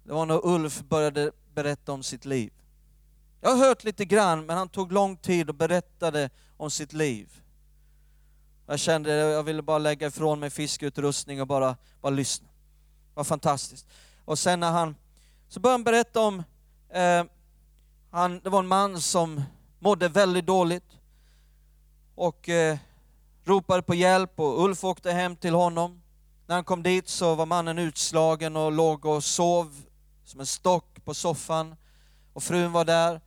Det 0.03 0.13
var 0.13 0.25
när 0.25 0.45
Ulf 0.45 0.81
började 0.81 1.31
berätta 1.53 1.91
om 1.91 2.03
sitt 2.03 2.25
liv. 2.25 2.53
Jag 3.41 3.49
har 3.49 3.67
hört 3.67 3.83
lite 3.83 4.05
grann, 4.05 4.45
men 4.45 4.57
han 4.57 4.69
tog 4.69 4.91
lång 4.91 5.17
tid 5.17 5.49
och 5.49 5.55
berättade 5.55 6.29
om 6.57 6.71
sitt 6.71 6.93
liv. 6.93 7.41
Jag 8.67 8.79
kände 8.79 9.27
att 9.27 9.33
jag 9.33 9.43
ville 9.43 9.61
bara 9.61 9.77
lägga 9.77 10.07
ifrån 10.07 10.39
mig 10.39 10.49
fiskeutrustning 10.49 11.41
och 11.41 11.47
bara, 11.47 11.75
bara 12.01 12.09
lyssna. 12.09 12.47
Det 12.47 13.15
var 13.15 13.23
fantastiskt. 13.23 13.87
Och 14.25 14.39
sen 14.39 14.59
när 14.59 14.71
han, 14.71 14.95
så 15.49 15.59
började 15.59 15.73
han 15.73 15.83
berätta 15.83 16.19
om, 16.19 16.43
eh, 16.89 17.23
han, 18.11 18.39
det 18.39 18.49
var 18.49 18.59
en 18.59 18.67
man 18.67 19.01
som 19.01 19.41
mådde 19.79 20.07
väldigt 20.07 20.45
dåligt 20.45 20.97
och 22.15 22.49
eh, 22.49 22.77
ropade 23.43 23.81
på 23.81 23.95
hjälp 23.95 24.39
och 24.39 24.63
Ulf 24.63 24.83
åkte 24.83 25.11
hem 25.11 25.35
till 25.35 25.53
honom. 25.53 26.01
När 26.47 26.55
han 26.55 26.63
kom 26.63 26.83
dit 26.83 27.09
så 27.09 27.35
var 27.35 27.45
mannen 27.45 27.77
utslagen 27.77 28.55
och 28.55 28.71
låg 28.71 29.05
och 29.05 29.23
sov 29.23 29.75
som 30.23 30.39
en 30.39 30.45
stock 30.45 31.05
på 31.05 31.13
soffan. 31.13 31.75
Och 32.33 32.43
frun 32.43 32.71
var 32.71 32.85
där. 32.85 33.21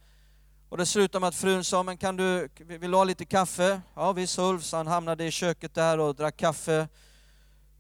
Och 0.69 0.77
det 0.77 0.87
slutade 0.87 1.21
med 1.21 1.29
att 1.29 1.35
frun 1.35 1.65
sa, 1.65 1.83
men 1.83 1.97
kan 1.97 2.17
du, 2.17 2.49
vill 2.59 2.91
du 2.91 2.97
ha 2.97 3.05
lite 3.05 3.25
kaffe? 3.25 3.81
Ja 3.95 4.13
visst 4.13 4.39
Ulf, 4.39 4.65
så 4.65 4.77
han 4.77 4.87
hamnade 4.87 5.25
i 5.25 5.31
köket 5.31 5.75
där 5.75 5.99
och 5.99 6.15
drack 6.15 6.37
kaffe 6.37 6.89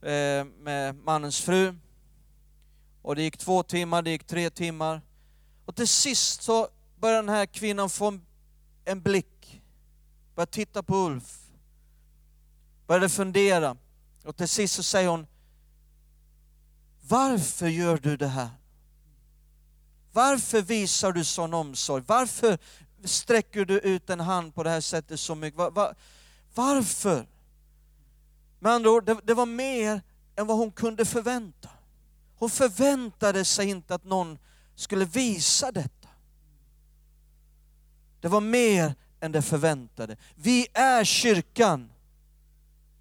eh, 0.03 0.45
med 0.45 0.95
mannens 0.95 1.41
fru. 1.41 1.75
Och 3.03 3.17
det 3.17 3.23
gick 3.23 3.37
två 3.37 3.63
timmar, 3.63 4.03
det 4.03 4.11
gick 4.11 4.27
tre 4.27 4.51
timmar. 4.51 5.03
Och 5.65 5.77
till 5.77 5.89
sist 5.89 6.43
så 6.43 6.69
började 6.99 7.19
den 7.19 7.35
här 7.35 7.47
kvinnan 7.47 7.91
få 7.91 8.09
en, 8.09 8.27
en 8.85 9.01
blick, 9.01 9.63
började 10.35 10.53
titta 10.53 10.83
på 10.83 10.97
Ulf, 10.97 11.39
började 12.87 13.09
fundera. 13.09 13.77
Och 14.25 14.37
till 14.37 14.49
sist 14.49 14.75
så 14.75 14.83
säger 14.83 15.09
hon, 15.09 15.27
varför 17.09 17.69
gör 17.69 17.97
du 17.97 18.17
det 18.17 18.29
här? 18.29 18.51
Varför 20.13 20.63
visar 20.63 21.13
du 21.13 21.25
sån 21.25 21.55
omsorg? 21.55 22.05
Varför 22.07 22.59
sträcker 23.05 23.65
du 23.65 23.79
ut 23.79 24.11
en 24.11 24.21
hand 24.21 24.55
på 24.55 24.63
det 24.63 24.71
här 24.71 24.81
sättet 24.81 25.21
så 25.21 25.35
mycket? 25.35 25.59
Var, 25.59 25.71
var, 25.71 25.95
varför? 26.55 27.27
Med 28.59 28.73
andra 28.73 28.91
ord, 28.91 29.05
det, 29.05 29.21
det 29.25 29.35
var 29.35 29.47
mer 29.47 30.03
än 30.37 30.47
vad 30.47 30.57
hon 30.57 30.73
kunde 30.73 31.05
förvänta. 31.05 31.69
Hon 32.41 32.51
förväntade 32.51 33.45
sig 33.45 33.69
inte 33.69 33.95
att 33.95 34.05
någon 34.05 34.39
skulle 34.75 35.05
visa 35.05 35.73
detta. 35.73 36.09
Det 38.21 38.29
var 38.29 38.41
mer 38.41 38.95
än 39.21 39.33
det 39.33 39.43
förväntade. 39.43 40.17
Vi 40.35 40.67
är 40.73 41.05
kyrkan 41.05 41.93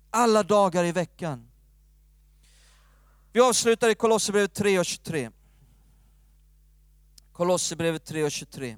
alla 0.09 0.43
dagar 0.43 0.83
i 0.83 0.91
veckan. 0.91 1.47
Vi 3.31 3.39
avslutar 3.39 3.89
i 3.89 3.95
Kolosserbrevet 3.95 4.53
3 4.53 4.79
och 4.79 4.85
23. 4.85 5.31
Kolosserbrevet 7.31 8.05
3 8.05 8.23
och 8.23 8.31
23. 8.31 8.77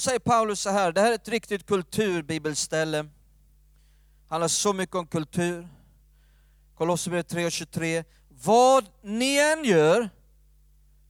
Då 0.00 0.02
säger 0.02 0.18
Paulus 0.18 0.60
så 0.60 0.70
här, 0.70 0.92
det 0.92 1.00
här 1.00 1.10
är 1.10 1.14
ett 1.14 1.28
riktigt 1.28 1.66
kulturbibelställe. 1.66 3.06
handlar 4.28 4.48
så 4.48 4.72
mycket 4.72 4.96
om 4.96 5.06
kultur. 5.06 5.68
Kolosserbrevet 6.76 7.32
3.23. 7.32 8.04
Vad 8.44 8.86
ni 9.02 9.38
än 9.38 9.64
gör, 9.64 10.10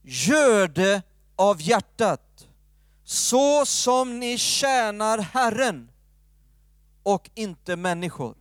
gör 0.01 0.67
det 0.67 1.01
av 1.35 1.61
hjärtat, 1.61 2.47
så 3.03 3.65
som 3.65 4.19
ni 4.19 4.37
tjänar 4.37 5.17
Herren 5.17 5.89
och 7.03 7.29
inte 7.35 7.75
människor. 7.75 8.35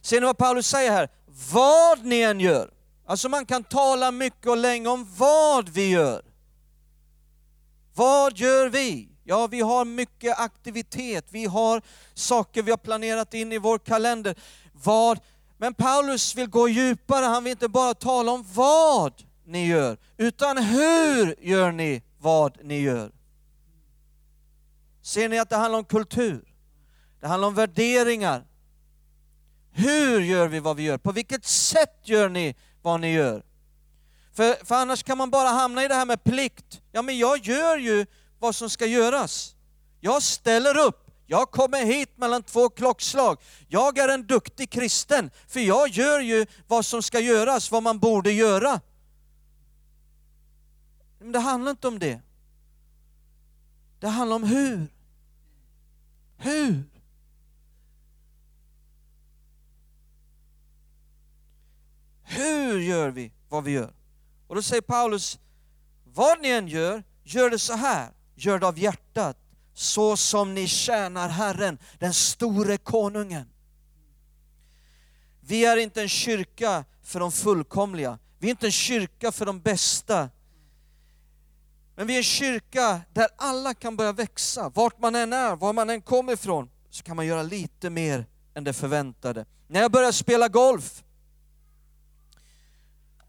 Ser 0.00 0.20
ni 0.20 0.26
vad 0.26 0.38
Paulus 0.38 0.66
säger 0.66 0.90
här? 0.90 1.08
Vad 1.52 2.04
ni 2.04 2.20
än 2.20 2.40
gör. 2.40 2.70
Alltså 3.06 3.28
man 3.28 3.46
kan 3.46 3.64
tala 3.64 4.12
mycket 4.12 4.46
och 4.46 4.56
länge 4.56 4.88
om 4.88 5.14
vad 5.16 5.68
vi 5.68 5.90
gör. 5.90 6.24
Vad 7.94 8.38
gör 8.38 8.68
vi? 8.68 9.13
Ja, 9.24 9.46
vi 9.46 9.60
har 9.60 9.84
mycket 9.84 10.38
aktivitet, 10.38 11.26
vi 11.30 11.44
har 11.44 11.82
saker 12.14 12.62
vi 12.62 12.70
har 12.70 12.78
planerat 12.78 13.34
in 13.34 13.52
i 13.52 13.58
vår 13.58 13.78
kalender. 13.78 14.34
Vad? 14.72 15.20
Men 15.56 15.74
Paulus 15.74 16.34
vill 16.34 16.46
gå 16.46 16.68
djupare, 16.68 17.24
han 17.24 17.44
vill 17.44 17.50
inte 17.50 17.68
bara 17.68 17.94
tala 17.94 18.32
om 18.32 18.44
vad 18.54 19.22
ni 19.44 19.66
gör, 19.66 19.98
utan 20.16 20.58
hur 20.58 21.34
gör 21.40 21.72
ni 21.72 22.02
vad 22.18 22.64
ni 22.64 22.80
gör? 22.80 23.12
Ser 25.02 25.28
ni 25.28 25.38
att 25.38 25.50
det 25.50 25.56
handlar 25.56 25.78
om 25.78 25.84
kultur? 25.84 26.54
Det 27.20 27.26
handlar 27.26 27.48
om 27.48 27.54
värderingar. 27.54 28.44
Hur 29.72 30.20
gör 30.20 30.48
vi 30.48 30.60
vad 30.60 30.76
vi 30.76 30.82
gör? 30.82 30.98
På 30.98 31.12
vilket 31.12 31.44
sätt 31.44 32.00
gör 32.02 32.28
ni 32.28 32.56
vad 32.82 33.00
ni 33.00 33.12
gör? 33.12 33.42
För, 34.32 34.64
för 34.64 34.74
annars 34.74 35.02
kan 35.02 35.18
man 35.18 35.30
bara 35.30 35.48
hamna 35.48 35.84
i 35.84 35.88
det 35.88 35.94
här 35.94 36.06
med 36.06 36.24
plikt. 36.24 36.80
Ja, 36.92 37.02
men 37.02 37.18
jag 37.18 37.38
gör 37.38 37.76
ju 37.76 38.06
vad 38.44 38.54
som 38.54 38.70
ska 38.70 38.86
göras. 38.86 39.56
Jag 40.00 40.22
ställer 40.22 40.78
upp. 40.78 41.10
Jag 41.26 41.50
kommer 41.50 41.84
hit 41.84 42.18
mellan 42.18 42.42
två 42.42 42.68
klockslag. 42.68 43.38
Jag 43.68 43.98
är 43.98 44.08
en 44.08 44.26
duktig 44.26 44.70
kristen, 44.70 45.30
för 45.48 45.60
jag 45.60 45.88
gör 45.88 46.20
ju 46.20 46.46
vad 46.66 46.86
som 46.86 47.02
ska 47.02 47.20
göras, 47.20 47.70
vad 47.70 47.82
man 47.82 47.98
borde 47.98 48.32
göra. 48.32 48.80
Men 51.18 51.32
det 51.32 51.38
handlar 51.38 51.70
inte 51.70 51.88
om 51.88 51.98
det. 51.98 52.20
Det 54.00 54.08
handlar 54.08 54.36
om 54.36 54.44
hur. 54.44 54.86
Hur? 56.36 56.84
Hur 62.22 62.78
gör 62.80 63.10
vi 63.10 63.32
vad 63.48 63.64
vi 63.64 63.70
gör? 63.70 63.92
Och 64.46 64.54
då 64.54 64.62
säger 64.62 64.82
Paulus, 64.82 65.38
vad 66.04 66.40
ni 66.40 66.48
än 66.48 66.68
gör, 66.68 67.02
gör 67.22 67.50
det 67.50 67.58
så 67.58 67.74
här. 67.74 68.13
Gör 68.34 68.58
det 68.58 68.66
av 68.66 68.78
hjärtat, 68.78 69.36
så 69.74 70.16
som 70.16 70.54
ni 70.54 70.68
tjänar 70.68 71.28
Herren, 71.28 71.78
den 71.98 72.14
store 72.14 72.76
konungen. 72.76 73.46
Vi 75.40 75.64
är 75.64 75.76
inte 75.76 76.02
en 76.02 76.08
kyrka 76.08 76.84
för 77.02 77.20
de 77.20 77.32
fullkomliga. 77.32 78.18
Vi 78.38 78.46
är 78.46 78.50
inte 78.50 78.66
en 78.66 78.72
kyrka 78.72 79.32
för 79.32 79.46
de 79.46 79.60
bästa. 79.60 80.28
Men 81.96 82.06
vi 82.06 82.14
är 82.14 82.18
en 82.18 82.24
kyrka 82.24 83.00
där 83.12 83.28
alla 83.36 83.74
kan 83.74 83.96
börja 83.96 84.12
växa. 84.12 84.68
Vart 84.68 84.98
man 84.98 85.14
än 85.14 85.32
är, 85.32 85.56
var 85.56 85.72
man 85.72 85.90
än 85.90 86.00
kommer 86.00 86.32
ifrån, 86.32 86.70
så 86.90 87.02
kan 87.02 87.16
man 87.16 87.26
göra 87.26 87.42
lite 87.42 87.90
mer 87.90 88.26
än 88.54 88.64
det 88.64 88.72
förväntade. 88.72 89.46
När 89.66 89.80
jag 89.80 89.92
började 89.92 90.12
spela 90.12 90.48
golf, 90.48 91.04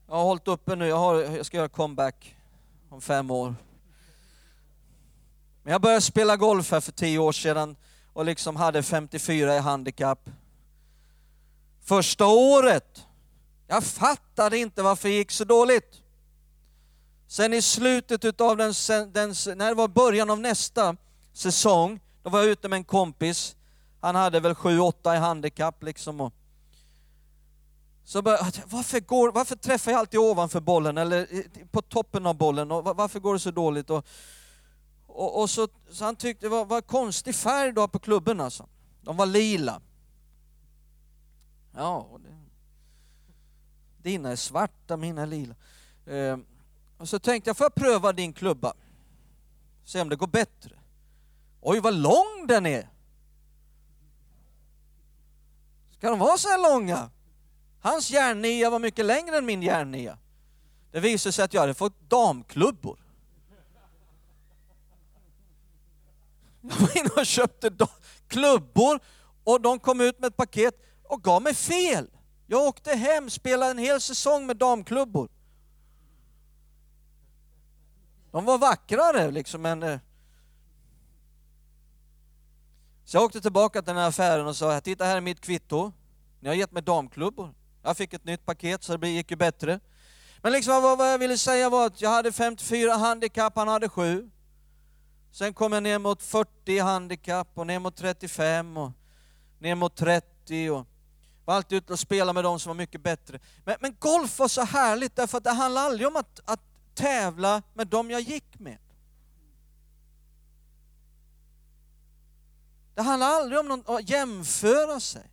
jag 0.07 0.15
har 0.15 0.23
hållit 0.23 0.47
uppe 0.47 0.75
nu, 0.75 0.87
jag, 0.87 0.97
har, 0.97 1.15
jag 1.15 1.45
ska 1.45 1.57
göra 1.57 1.69
comeback 1.69 2.35
om 2.89 3.01
fem 3.01 3.31
år. 3.31 3.55
Men 5.65 5.71
jag 5.71 5.81
började 5.81 6.01
spela 6.01 6.37
golf 6.37 6.71
här 6.71 6.81
för 6.81 6.91
tio 6.91 7.19
år 7.19 7.31
sedan 7.31 7.75
och 8.13 8.25
liksom 8.25 8.55
hade 8.55 8.83
54 8.83 9.55
i 9.55 9.59
handikapp. 9.59 10.29
Första 11.83 12.27
året, 12.27 13.03
jag 13.67 13.83
fattade 13.83 14.57
inte 14.57 14.83
varför 14.83 15.09
det 15.09 15.15
gick 15.15 15.31
så 15.31 15.43
dåligt. 15.43 16.01
Sen 17.27 17.53
i 17.53 17.61
slutet 17.61 18.25
utav 18.25 18.57
den, 18.57 18.73
den, 19.11 19.35
när 19.57 19.67
det 19.67 19.73
var 19.73 19.87
början 19.87 20.29
av 20.29 20.39
nästa 20.39 20.95
säsong, 21.33 21.99
då 22.23 22.29
var 22.29 22.39
jag 22.39 22.47
ute 22.47 22.67
med 22.67 22.77
en 22.77 22.83
kompis. 22.83 23.55
Han 24.01 24.15
hade 24.15 24.39
väl 24.39 24.53
7-8 24.53 25.15
i 25.15 25.17
handikapp 25.17 25.83
liksom. 25.83 26.21
Och 26.21 26.33
så 28.03 28.21
började, 28.21 28.51
varför, 28.65 28.99
går, 28.99 29.31
varför 29.31 29.55
träffar 29.55 29.91
jag 29.91 29.99
alltid 29.99 30.19
ovanför 30.19 30.59
bollen 30.59 30.97
eller 30.97 31.27
på 31.71 31.81
toppen 31.81 32.25
av 32.25 32.35
bollen? 32.35 32.71
Och 32.71 32.83
varför 32.83 33.19
går 33.19 33.33
det 33.33 33.39
så 33.39 33.51
dåligt? 33.51 33.89
Och, 33.89 34.05
och, 35.15 35.41
och 35.41 35.49
så, 35.49 35.67
så, 35.89 36.05
han 36.05 36.15
tyckte 36.15 36.45
det 36.45 36.49
var, 36.49 36.65
var 36.65 36.81
konstig 36.81 37.35
färg 37.35 37.71
då 37.71 37.87
på 37.87 37.99
klubben 37.99 38.41
alltså. 38.41 38.67
De 39.01 39.17
var 39.17 39.25
lila. 39.25 39.81
Ja, 41.75 42.19
det, 42.23 42.35
dina 44.09 44.31
är 44.31 44.35
svarta, 44.35 44.97
mina 44.97 45.21
är 45.21 45.27
lila. 45.27 45.55
Eh, 46.05 46.37
och 46.97 47.09
så 47.09 47.19
tänkte 47.19 47.49
jag, 47.49 47.57
får 47.57 47.65
jag 47.65 47.75
pröva 47.75 48.13
din 48.13 48.33
klubba? 48.33 48.73
Se 49.83 50.01
om 50.01 50.09
det 50.09 50.15
går 50.15 50.27
bättre. 50.27 50.79
Oj, 51.61 51.79
vad 51.79 51.93
lång 51.93 52.47
den 52.47 52.65
är! 52.65 52.89
Ska 55.91 56.09
de 56.09 56.19
vara 56.19 56.37
så 56.37 56.47
här 56.47 56.71
långa? 56.71 57.09
Hans 57.79 58.11
järnnia 58.11 58.69
var 58.69 58.79
mycket 58.79 59.05
längre 59.05 59.37
än 59.37 59.45
min 59.45 59.63
järnnia. 59.63 60.17
Det 60.91 60.99
visade 60.99 61.33
sig 61.33 61.45
att 61.45 61.53
jag 61.53 61.61
hade 61.61 61.73
fått 61.73 62.09
damklubbor. 62.09 63.04
Jag 66.69 66.79
var 66.79 66.97
inne 66.97 67.09
och 67.15 67.25
köpte 67.25 67.71
klubbor 68.27 68.99
och 69.43 69.61
de 69.61 69.79
kom 69.79 70.01
ut 70.01 70.19
med 70.19 70.27
ett 70.27 70.37
paket 70.37 70.81
och 71.03 71.23
gav 71.23 71.41
mig 71.41 71.53
fel. 71.53 72.09
Jag 72.47 72.61
åkte 72.61 72.95
hem, 72.95 73.29
spelade 73.29 73.71
en 73.71 73.77
hel 73.77 74.01
säsong 74.01 74.45
med 74.45 74.57
damklubbor. 74.57 75.29
De 78.31 78.45
var 78.45 78.57
vackrare 78.57 79.31
liksom 79.31 79.61
men... 79.61 79.83
Eh. 79.83 79.99
Så 83.05 83.17
jag 83.17 83.23
åkte 83.23 83.41
tillbaka 83.41 83.81
till 83.81 83.87
den 83.87 83.97
här 83.97 84.07
affären 84.07 84.47
och 84.47 84.55
sa, 84.55 84.81
titta 84.81 85.05
här 85.05 85.17
är 85.17 85.21
mitt 85.21 85.41
kvitto. 85.41 85.91
Ni 86.39 86.49
har 86.49 86.55
gett 86.55 86.71
mig 86.71 86.83
damklubbor. 86.83 87.53
Jag 87.83 87.97
fick 87.97 88.13
ett 88.13 88.25
nytt 88.25 88.45
paket 88.45 88.83
så 88.83 88.97
det 88.97 89.09
gick 89.09 89.31
ju 89.31 89.37
bättre. 89.37 89.79
Men 90.41 90.51
liksom 90.51 90.81
vad 90.81 91.13
jag 91.13 91.17
ville 91.17 91.37
säga 91.37 91.69
var 91.69 91.85
att 91.85 92.01
jag 92.01 92.09
hade 92.09 92.31
54 92.31 92.93
handikapp, 92.93 93.55
han 93.55 93.67
hade 93.67 93.89
7. 93.89 94.29
Sen 95.35 95.53
kom 95.53 95.73
jag 95.73 95.83
ner 95.83 95.99
mot 95.99 96.23
40 96.23 96.79
handikapp 96.79 97.47
och 97.53 97.67
ner 97.67 97.79
mot 97.79 97.95
35 97.95 98.77
och 98.77 98.91
ner 99.59 99.75
mot 99.75 99.95
30 99.95 100.69
och 100.69 100.87
var 101.45 101.55
alltid 101.55 101.77
ute 101.77 101.93
och 101.93 101.99
spelade 101.99 102.33
med 102.33 102.43
de 102.43 102.59
som 102.59 102.69
var 102.69 102.75
mycket 102.75 103.03
bättre. 103.03 103.39
Men, 103.65 103.75
men 103.79 103.95
golf 103.99 104.39
var 104.39 104.47
så 104.47 104.61
härligt 104.61 105.15
därför 105.15 105.37
att 105.37 105.43
det 105.43 105.51
handlade 105.51 105.87
aldrig 105.87 106.07
om 106.07 106.15
att, 106.15 106.39
att 106.45 106.59
tävla 106.93 107.61
med 107.73 107.87
de 107.87 108.11
jag 108.11 108.21
gick 108.21 108.59
med. 108.59 108.77
Det 112.93 113.01
handlar 113.01 113.27
aldrig 113.27 113.59
om 113.59 113.67
någon, 113.67 113.83
att 113.85 114.09
jämföra 114.09 114.99
sig. 114.99 115.31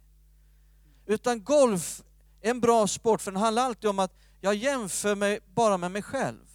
Utan 1.07 1.45
golf 1.45 2.03
är 2.41 2.51
en 2.51 2.61
bra 2.61 2.87
sport 2.87 3.21
för 3.21 3.31
den 3.31 3.41
handlar 3.41 3.63
alltid 3.63 3.91
om 3.91 3.99
att 3.99 4.13
jag 4.41 4.55
jämför 4.55 5.15
mig 5.15 5.41
bara 5.55 5.77
med 5.77 5.91
mig 5.91 6.03
själv. 6.03 6.52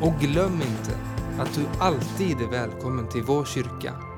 Och 0.00 0.20
glöm 0.20 0.62
inte 0.62 1.13
att 1.38 1.54
du 1.54 1.66
alltid 1.78 2.40
är 2.40 2.50
välkommen 2.50 3.08
till 3.08 3.22
vår 3.22 3.44
kyrka. 3.44 4.13